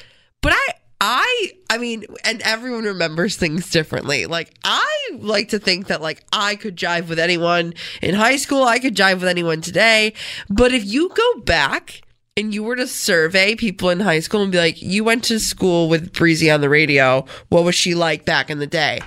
but 0.42 0.52
I, 0.52 0.74
I, 1.06 1.52
I 1.68 1.76
mean, 1.76 2.06
and 2.24 2.40
everyone 2.40 2.84
remembers 2.84 3.36
things 3.36 3.68
differently. 3.68 4.24
Like 4.24 4.54
I 4.64 5.10
like 5.18 5.50
to 5.50 5.58
think 5.58 5.88
that 5.88 6.00
like 6.00 6.24
I 6.32 6.56
could 6.56 6.76
jive 6.76 7.08
with 7.08 7.18
anyone 7.18 7.74
in 8.00 8.14
high 8.14 8.36
school, 8.36 8.64
I 8.64 8.78
could 8.78 8.96
jive 8.96 9.16
with 9.16 9.28
anyone 9.28 9.60
today. 9.60 10.14
But 10.48 10.72
if 10.72 10.82
you 10.82 11.10
go 11.10 11.40
back 11.42 12.00
and 12.38 12.54
you 12.54 12.62
were 12.62 12.76
to 12.76 12.86
survey 12.86 13.54
people 13.54 13.90
in 13.90 14.00
high 14.00 14.20
school 14.20 14.40
and 14.40 14.50
be 14.50 14.56
like, 14.56 14.80
you 14.80 15.04
went 15.04 15.24
to 15.24 15.38
school 15.38 15.90
with 15.90 16.14
Breezy 16.14 16.50
on 16.50 16.62
the 16.62 16.70
radio, 16.70 17.26
what 17.50 17.64
was 17.64 17.74
she 17.74 17.94
like 17.94 18.24
back 18.24 18.48
in 18.48 18.58
the 18.58 18.66
day? 18.66 19.00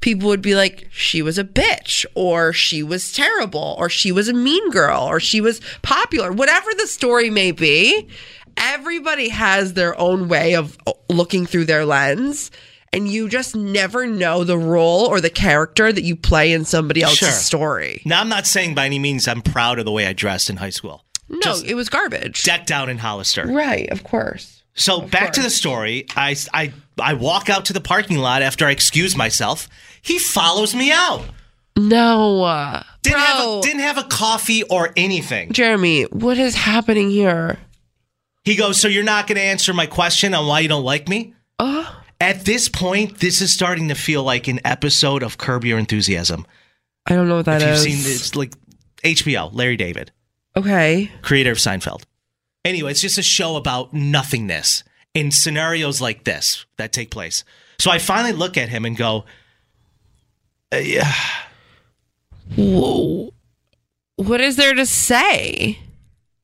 People 0.00 0.28
would 0.30 0.42
be 0.42 0.56
like, 0.56 0.88
she 0.90 1.22
was 1.22 1.38
a 1.38 1.44
bitch, 1.44 2.04
or 2.14 2.52
she 2.52 2.82
was 2.82 3.12
terrible, 3.12 3.74
or 3.78 3.88
she 3.88 4.12
was 4.12 4.28
a 4.28 4.34
mean 4.34 4.70
girl, 4.70 5.00
or 5.00 5.18
she 5.18 5.40
was 5.40 5.62
popular, 5.82 6.30
whatever 6.30 6.70
the 6.76 6.86
story 6.86 7.30
may 7.30 7.52
be. 7.52 8.06
Everybody 8.56 9.28
has 9.28 9.74
their 9.74 9.98
own 10.00 10.28
way 10.28 10.54
of 10.54 10.76
uh, 10.86 10.92
looking 11.08 11.46
through 11.46 11.64
their 11.66 11.84
lens. 11.84 12.50
And 12.92 13.08
you 13.08 13.28
just 13.28 13.56
never 13.56 14.06
know 14.06 14.44
the 14.44 14.56
role 14.56 15.06
or 15.06 15.20
the 15.20 15.28
character 15.28 15.92
that 15.92 16.04
you 16.04 16.14
play 16.14 16.52
in 16.52 16.64
somebody 16.64 17.02
else's 17.02 17.18
Sure. 17.18 17.30
story. 17.30 18.02
Now, 18.04 18.20
I'm 18.20 18.28
not 18.28 18.46
saying 18.46 18.76
by 18.76 18.86
any 18.86 19.00
means 19.00 19.26
I'm 19.26 19.42
proud 19.42 19.80
of 19.80 19.84
the 19.84 19.90
way 19.90 20.06
I 20.06 20.12
dressed 20.12 20.48
in 20.48 20.58
high 20.58 20.70
school. 20.70 21.04
No, 21.28 21.56
it 21.66 21.74
was 21.74 21.88
garbage. 21.88 22.44
Decked 22.44 22.70
out 22.70 22.88
in 22.88 22.98
Hollister. 22.98 23.46
Right, 23.48 23.90
of 23.90 24.04
course. 24.04 24.62
So 24.76 25.00
back 25.00 25.32
to 25.32 25.42
the 25.42 25.50
story. 25.50 26.06
I, 26.14 26.36
I, 26.52 26.72
I 27.00 27.14
walk 27.14 27.50
out 27.50 27.64
to 27.64 27.72
the 27.72 27.80
parking 27.80 28.18
lot 28.18 28.42
after 28.42 28.64
I 28.64 28.70
excuse 28.70 29.16
myself. 29.16 29.68
He 30.00 30.20
follows 30.20 30.72
me 30.72 30.92
out. 30.92 31.22
No. 31.76 32.44
uh, 32.44 32.82
Didn't 33.02 33.18
have 33.18 33.36
bro. 33.38 33.58
a, 33.58 33.62
didn't 33.62 33.80
have 33.80 33.98
a 33.98 34.04
coffee 34.04 34.62
or 34.64 34.92
anything. 34.96 35.50
Jeremy, 35.52 36.04
what 36.04 36.38
is 36.38 36.54
happening 36.54 37.10
here? 37.10 37.58
He 38.44 38.56
goes, 38.56 38.80
"So 38.80 38.88
you're 38.88 39.02
not 39.04 39.26
going 39.26 39.36
to 39.36 39.42
answer 39.42 39.72
my 39.72 39.86
question 39.86 40.34
on 40.34 40.46
why 40.46 40.60
you 40.60 40.68
don't 40.68 40.84
like 40.84 41.08
me?" 41.08 41.34
Uh, 41.58 41.84
At 42.20 42.44
this 42.44 42.68
point, 42.68 43.18
this 43.18 43.40
is 43.40 43.52
starting 43.52 43.88
to 43.88 43.94
feel 43.94 44.22
like 44.22 44.48
an 44.48 44.60
episode 44.64 45.22
of 45.22 45.36
Curb 45.38 45.64
Your 45.64 45.78
Enthusiasm. 45.78 46.46
I 47.06 47.14
don't 47.14 47.28
know 47.28 47.36
what 47.36 47.46
that 47.46 47.60
if 47.62 47.68
you've 47.68 47.76
is. 47.76 47.82
seen 48.04 48.12
it's 48.14 48.34
like 48.36 48.52
HBO, 49.02 49.50
Larry 49.52 49.76
David, 49.76 50.10
Okay. 50.56 51.10
creator 51.22 51.52
of 51.52 51.58
Seinfeld. 51.58 52.04
Anyway, 52.64 52.90
it's 52.90 53.00
just 53.02 53.18
a 53.18 53.22
show 53.22 53.56
about 53.56 53.92
nothingness 53.92 54.84
in 55.12 55.30
scenarios 55.30 56.00
like 56.00 56.24
this 56.24 56.64
that 56.78 56.92
take 56.92 57.10
place. 57.10 57.44
So 57.78 57.90
I 57.90 57.98
finally 57.98 58.32
look 58.32 58.56
at 58.56 58.68
him 58.70 58.84
and 58.86 58.96
go, 58.96 59.24
uh, 60.72 60.76
"Yeah, 60.78 61.12
Whoa. 62.56 63.32
What 64.16 64.40
is 64.40 64.56
there 64.56 64.74
to 64.74 64.86
say? 64.86 65.78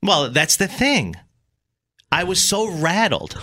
Well, 0.03 0.31
that's 0.31 0.57
the 0.57 0.67
thing. 0.69 1.15
I 2.13 2.25
was 2.25 2.43
so 2.43 2.71
rattled. 2.71 3.39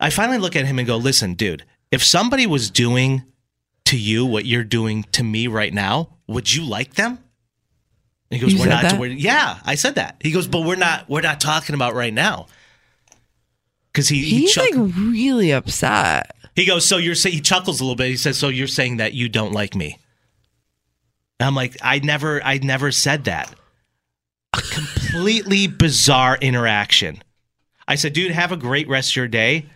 I 0.00 0.10
finally 0.10 0.38
look 0.38 0.56
at 0.56 0.64
him 0.64 0.78
and 0.78 0.86
go, 0.88 0.96
listen, 0.96 1.34
dude, 1.34 1.64
if 1.90 2.02
somebody 2.02 2.46
was 2.46 2.70
doing 2.70 3.22
to 3.84 3.98
you 3.98 4.24
what 4.26 4.46
you're 4.46 4.64
doing 4.64 5.04
to 5.12 5.22
me 5.22 5.46
right 5.46 5.72
now, 5.72 6.16
would 6.26 6.52
you 6.52 6.64
like 6.64 6.94
them? 6.94 7.18
And 8.30 8.40
he 8.40 8.46
goes, 8.46 8.54
You 8.54 8.60
we're 8.60 8.68
not. 8.68 8.98
We're, 8.98 9.10
yeah, 9.10 9.58
I 9.64 9.74
said 9.74 9.96
that. 9.96 10.16
He 10.20 10.32
goes, 10.32 10.46
but 10.48 10.62
we're 10.62 10.76
not. 10.76 11.08
We're 11.08 11.20
not 11.20 11.40
talking 11.40 11.74
about 11.74 11.94
right 11.94 12.14
now. 12.14 12.46
Because 13.92 14.08
he 14.08 14.22
he, 14.24 14.40
He's 14.40 14.52
chuck- 14.54 14.70
like 14.74 14.92
really 14.96 15.50
upset. 15.52 16.34
he 16.56 16.64
goes, 16.64 16.88
so 16.88 16.96
you're 16.96 17.14
saying 17.14 17.34
he 17.34 17.40
chuckles 17.42 17.80
a 17.80 17.84
little 17.84 17.94
bit. 17.96 18.06
He 18.08 18.16
says, 18.16 18.38
so 18.38 18.48
you're 18.48 18.66
saying 18.66 18.96
that 18.96 19.12
you 19.12 19.28
don't 19.28 19.52
like 19.52 19.74
me? 19.74 19.98
And 21.38 21.46
I'm 21.46 21.54
like, 21.54 21.76
I 21.82 21.98
never, 21.98 22.42
I 22.42 22.56
never 22.58 22.90
said 22.90 23.24
that. 23.24 23.54
A 24.54 24.60
completely 24.60 25.66
bizarre 25.66 26.36
interaction. 26.40 27.22
I 27.88 27.94
said, 27.96 28.12
dude, 28.12 28.30
have 28.32 28.52
a 28.52 28.56
great 28.56 28.88
rest 28.88 29.12
of 29.12 29.16
your 29.16 29.28
day. 29.28 29.66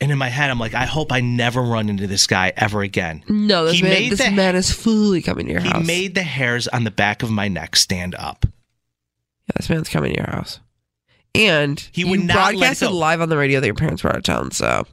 And 0.00 0.10
in 0.10 0.18
my 0.18 0.28
head, 0.28 0.50
I'm 0.50 0.58
like, 0.58 0.74
I 0.74 0.84
hope 0.84 1.12
I 1.12 1.20
never 1.20 1.62
run 1.62 1.88
into 1.88 2.06
this 2.08 2.26
guy 2.26 2.52
ever 2.56 2.82
again. 2.82 3.22
No, 3.28 3.66
this, 3.66 3.76
He 3.76 3.82
man, 3.82 3.90
made 3.92 4.12
this 4.12 4.24
the- 4.24 4.30
man 4.32 4.56
is 4.56 4.72
fully 4.72 5.22
coming 5.22 5.46
to 5.46 5.52
your 5.52 5.60
He 5.60 5.68
house. 5.68 5.80
He 5.82 5.86
made 5.86 6.14
the 6.14 6.22
hairs 6.24 6.66
on 6.68 6.84
the 6.84 6.90
back 6.90 7.22
of 7.22 7.30
my 7.30 7.46
neck 7.48 7.76
stand 7.76 8.14
up. 8.16 8.44
yeah, 8.44 9.52
this 9.56 9.70
man's 9.70 9.88
coming 9.88 10.12
to 10.12 10.18
your 10.18 10.30
house. 10.30 10.58
And 11.34 11.78
He 11.92 12.04
would 12.04 12.20
not 12.20 12.36
let 12.36 12.54
it 12.54 12.58
broadcasted 12.58 12.90
live 12.90 13.20
on 13.20 13.28
the 13.28 13.36
radio 13.36 13.60
that 13.60 13.66
your 13.66 13.74
parents 13.76 14.02
were 14.04 14.10
out 14.10 14.16
of 14.16 14.22
town. 14.24 14.50
So 14.50 14.86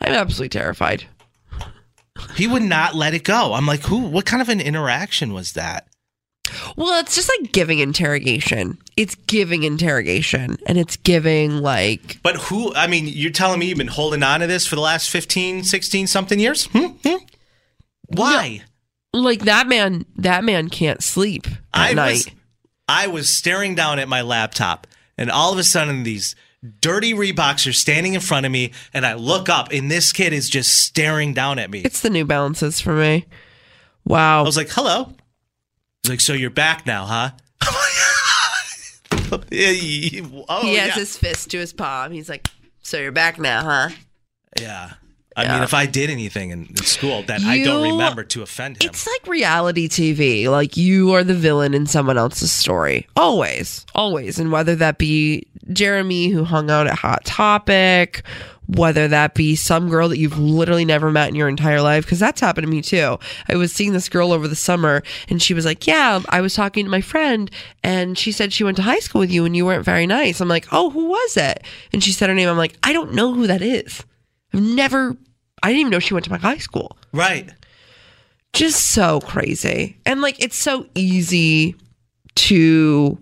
I'm 0.00 0.12
absolutely 0.12 0.48
terrified. 0.50 1.04
He 2.36 2.46
would 2.46 2.62
not 2.62 2.94
let 2.94 3.14
it 3.14 3.24
go. 3.24 3.52
I'm 3.54 3.66
like, 3.66 3.80
who? 3.82 3.98
What 3.98 4.24
kind 4.24 4.40
of 4.40 4.48
an 4.48 4.60
interaction 4.60 5.32
was 5.34 5.52
that? 5.52 5.88
Well, 6.76 7.00
it's 7.00 7.14
just 7.14 7.30
like 7.40 7.52
giving 7.52 7.78
interrogation. 7.80 8.78
It's 8.96 9.14
giving 9.14 9.62
interrogation, 9.62 10.56
and 10.66 10.78
it's 10.78 10.96
giving 10.96 11.58
like 11.58 12.18
But 12.22 12.36
who? 12.36 12.74
I 12.74 12.86
mean, 12.86 13.06
you're 13.06 13.30
telling 13.30 13.58
me 13.58 13.66
you've 13.66 13.78
been 13.78 13.86
holding 13.88 14.22
on 14.22 14.40
to 14.40 14.46
this 14.46 14.66
for 14.66 14.74
the 14.74 14.80
last 14.80 15.10
15, 15.10 15.64
16 15.64 16.06
something 16.06 16.38
years? 16.38 16.66
Hmm? 16.66 16.86
Hmm? 17.04 17.16
Why? 18.08 18.62
like 19.14 19.40
that 19.40 19.66
man. 19.66 20.04
That 20.16 20.44
man 20.44 20.68
can't 20.68 21.02
sleep 21.02 21.46
at 21.46 21.58
I 21.74 21.92
night. 21.92 22.12
was 22.12 22.30
I 22.88 23.06
was 23.06 23.34
staring 23.34 23.74
down 23.74 23.98
at 23.98 24.08
my 24.08 24.22
laptop, 24.22 24.86
and 25.18 25.30
all 25.30 25.52
of 25.52 25.58
a 25.58 25.64
sudden 25.64 26.02
these 26.02 26.34
dirty 26.80 27.12
Reeboks 27.12 27.68
are 27.68 27.72
standing 27.72 28.14
in 28.14 28.20
front 28.20 28.46
of 28.46 28.52
me, 28.52 28.72
and 28.94 29.04
I 29.04 29.14
look 29.14 29.48
up, 29.48 29.72
and 29.72 29.90
this 29.90 30.12
kid 30.12 30.32
is 30.32 30.48
just 30.48 30.72
staring 30.72 31.34
down 31.34 31.58
at 31.58 31.70
me. 31.70 31.80
It's 31.80 32.00
the 32.00 32.10
New 32.10 32.24
Balances 32.24 32.80
for 32.80 32.94
me. 32.94 33.26
Wow. 34.04 34.40
I 34.40 34.42
was 34.46 34.56
like, 34.56 34.70
"Hello." 34.70 35.12
He's 36.02 36.10
like, 36.10 36.20
"So 36.20 36.32
you're 36.32 36.50
back 36.50 36.84
now, 36.86 37.06
huh?" 37.06 37.30
You- 39.50 40.44
oh, 40.48 40.62
he 40.62 40.74
has 40.76 40.88
yeah. 40.88 40.94
his 40.94 41.16
fist 41.16 41.50
to 41.52 41.58
his 41.58 41.72
palm. 41.72 42.12
He's 42.12 42.28
like, 42.28 42.48
"So 42.82 42.98
you're 42.98 43.12
back 43.12 43.38
now, 43.38 43.62
huh?" 43.62 43.88
yeah. 44.60 44.92
I 45.34 45.44
Yeah. 45.44 45.54
mean, 45.54 45.62
if 45.62 45.72
I 45.72 45.86
did 45.86 46.10
anything 46.10 46.50
in, 46.50 46.66
in 46.66 46.76
school 46.84 47.22
that 47.22 47.40
I 47.42 47.62
don't 47.62 47.82
remember 47.92 48.22
to 48.24 48.42
offend 48.42 48.82
him, 48.82 48.90
It's 48.90 49.06
like 49.06 49.26
reality 49.26 49.88
TV. 49.88 50.48
Like 50.50 50.76
you 50.76 51.12
are 51.14 51.24
the 51.24 51.32
villain 51.34 51.72
in 51.72 51.86
someone 51.86 52.18
else's 52.18 52.52
story. 52.52 53.06
Always. 53.16 53.86
Always. 53.94 54.38
And 54.38 54.52
whether 54.52 54.74
that 54.76 54.98
be 54.98 55.46
Jeremy 55.74 56.28
who 56.28 56.44
hung 56.44 56.70
out 56.70 56.86
at 56.86 56.98
Hot 56.98 57.24
Topic, 57.24 58.22
whether 58.66 59.08
that 59.08 59.34
be 59.34 59.56
some 59.56 59.88
girl 59.88 60.08
that 60.08 60.18
you've 60.18 60.38
literally 60.38 60.84
never 60.84 61.10
met 61.10 61.28
in 61.28 61.34
your 61.34 61.48
entire 61.48 61.82
life, 61.82 62.04
because 62.04 62.18
that's 62.18 62.40
happened 62.40 62.66
to 62.66 62.70
me 62.70 62.80
too. 62.82 63.18
I 63.48 63.56
was 63.56 63.72
seeing 63.72 63.92
this 63.92 64.08
girl 64.08 64.32
over 64.32 64.48
the 64.48 64.56
summer 64.56 65.02
and 65.28 65.42
she 65.42 65.54
was 65.54 65.64
like, 65.64 65.86
Yeah, 65.86 66.20
I 66.28 66.40
was 66.40 66.54
talking 66.54 66.84
to 66.84 66.90
my 66.90 67.00
friend 67.00 67.50
and 67.82 68.16
she 68.16 68.32
said 68.32 68.52
she 68.52 68.64
went 68.64 68.76
to 68.76 68.82
high 68.82 69.00
school 69.00 69.20
with 69.20 69.30
you 69.30 69.44
and 69.44 69.56
you 69.56 69.66
weren't 69.66 69.84
very 69.84 70.06
nice. 70.06 70.40
I'm 70.40 70.48
like, 70.48 70.66
Oh, 70.72 70.90
who 70.90 71.06
was 71.06 71.36
it? 71.36 71.64
And 71.92 72.02
she 72.02 72.12
said 72.12 72.28
her 72.28 72.34
name. 72.34 72.48
I'm 72.48 72.56
like, 72.58 72.76
I 72.82 72.92
don't 72.92 73.14
know 73.14 73.32
who 73.34 73.46
that 73.46 73.62
is. 73.62 74.04
I've 74.54 74.62
never, 74.62 75.16
I 75.62 75.68
didn't 75.68 75.80
even 75.80 75.90
know 75.90 75.98
she 75.98 76.14
went 76.14 76.24
to 76.24 76.30
my 76.30 76.38
high 76.38 76.58
school 76.58 76.96
right? 77.12 77.50
just 78.52 78.90
so 78.90 79.20
crazy. 79.20 79.96
And 80.06 80.20
like 80.20 80.42
it's 80.42 80.56
so 80.56 80.86
easy 80.94 81.74
to 82.34 83.18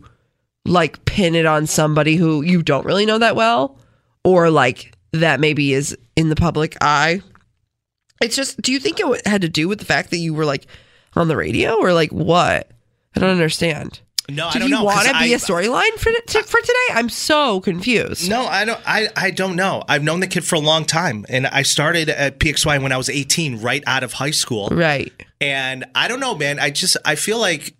like 0.71 1.05
pin 1.05 1.35
it 1.35 1.47
on 1.47 1.67
somebody 1.67 2.17
who 2.17 2.43
you 2.43 2.63
don't 2.63 2.87
really 2.87 3.05
know 3.05 3.19
that 3.19 3.35
well 3.37 3.79
or 4.25 4.51
like 4.51 4.95
that 5.13 5.41
maybe 5.41 5.73
is 5.73 5.97
in 6.17 6.29
the 6.29 6.37
public 6.37 6.77
eye. 6.81 7.21
It's 8.23 8.37
just 8.37 8.61
do 8.63 8.73
you 8.73 8.79
think 8.79 9.01
it 9.01 9.27
had 9.27 9.43
to 9.43 9.49
do 9.49 9.69
with 9.69 9.79
the 9.81 9.85
fact 9.85 10.11
that 10.11 10.19
you 10.19 10.33
were 10.35 10.45
like 10.45 10.67
on 11.15 11.29
the 11.29 11.37
radio 11.37 11.75
or 11.75 11.93
like 11.93 12.11
what? 12.11 12.71
I 13.17 13.21
don't 13.21 13.31
understand. 13.31 14.01
No, 14.29 14.47
I 14.47 14.53
Did 14.53 14.59
don't 14.61 14.69
you 14.69 14.75
know. 14.77 14.85
want 14.85 15.09
to 15.09 15.13
be 15.15 15.33
I- 15.33 15.37
a 15.37 15.39
storyline 15.39 15.93
for 15.99 16.13
for 16.43 16.61
today? 16.61 16.87
I'm 16.93 17.09
so 17.09 17.61
confused. 17.61 18.31
No, 18.31 18.45
I 18.47 18.65
don't. 18.65 18.81
I, 18.87 19.09
I 19.17 19.31
don't 19.33 19.57
know. 19.57 19.83
I've 19.89 20.05
known 20.05 20.21
the 20.21 20.29
kid 20.29 20.45
for 20.45 20.55
a 20.55 20.61
long 20.61 20.85
time, 20.85 21.27
and 21.29 21.49
I 21.49 21.63
started 21.63 22.09
at 22.09 22.39
PXY 22.39 22.81
when 22.81 22.93
I 22.93 22.97
was 22.97 23.09
18, 23.11 23.61
right 23.61 23.83
out 23.89 24.05
of 24.05 24.13
high 24.13 24.31
school. 24.31 24.69
Right. 24.71 25.13
And 25.41 25.85
I 25.97 26.07
don't 26.07 26.21
know, 26.21 26.37
man. 26.37 26.61
I 26.61 26.71
just 26.71 26.97
I 27.05 27.17
feel 27.17 27.41
like 27.41 27.75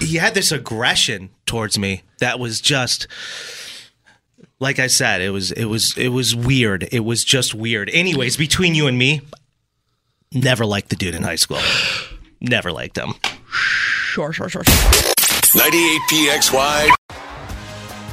he 0.00 0.16
had 0.16 0.34
this 0.34 0.52
aggression 0.52 1.30
towards 1.46 1.78
me 1.78 2.02
that 2.18 2.38
was 2.38 2.60
just 2.60 3.06
like 4.60 4.78
I 4.78 4.86
said. 4.86 5.20
It 5.20 5.30
was 5.30 5.52
it 5.52 5.66
was 5.66 5.96
it 5.96 6.08
was 6.08 6.34
weird. 6.34 6.88
It 6.92 7.00
was 7.00 7.24
just 7.24 7.54
weird. 7.54 7.90
Anyways, 7.90 8.36
between 8.36 8.74
you 8.74 8.86
and 8.86 8.98
me, 8.98 9.20
never 10.32 10.64
liked 10.66 10.88
the 10.88 10.96
dude 10.96 11.14
in 11.14 11.22
high 11.22 11.36
school. 11.36 11.58
Never 12.38 12.70
liked 12.70 12.98
him. 12.98 13.14
Sure, 13.48 14.30
sure, 14.30 14.50
sure. 14.50 14.62
sure. 14.62 15.12
98 15.54 16.00
PXY. 16.10 16.90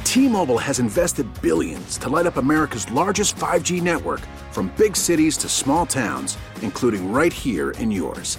T-Mobile 0.04 0.58
has 0.58 0.78
invested 0.78 1.26
billions 1.42 1.98
to 1.98 2.08
light 2.08 2.24
up 2.24 2.38
America's 2.38 2.90
largest 2.90 3.36
5G 3.36 3.82
network 3.82 4.20
from 4.50 4.72
big 4.78 4.96
cities 4.96 5.36
to 5.36 5.48
small 5.48 5.84
towns, 5.84 6.38
including 6.62 7.12
right 7.12 7.32
here 7.32 7.72
in 7.72 7.90
yours. 7.90 8.38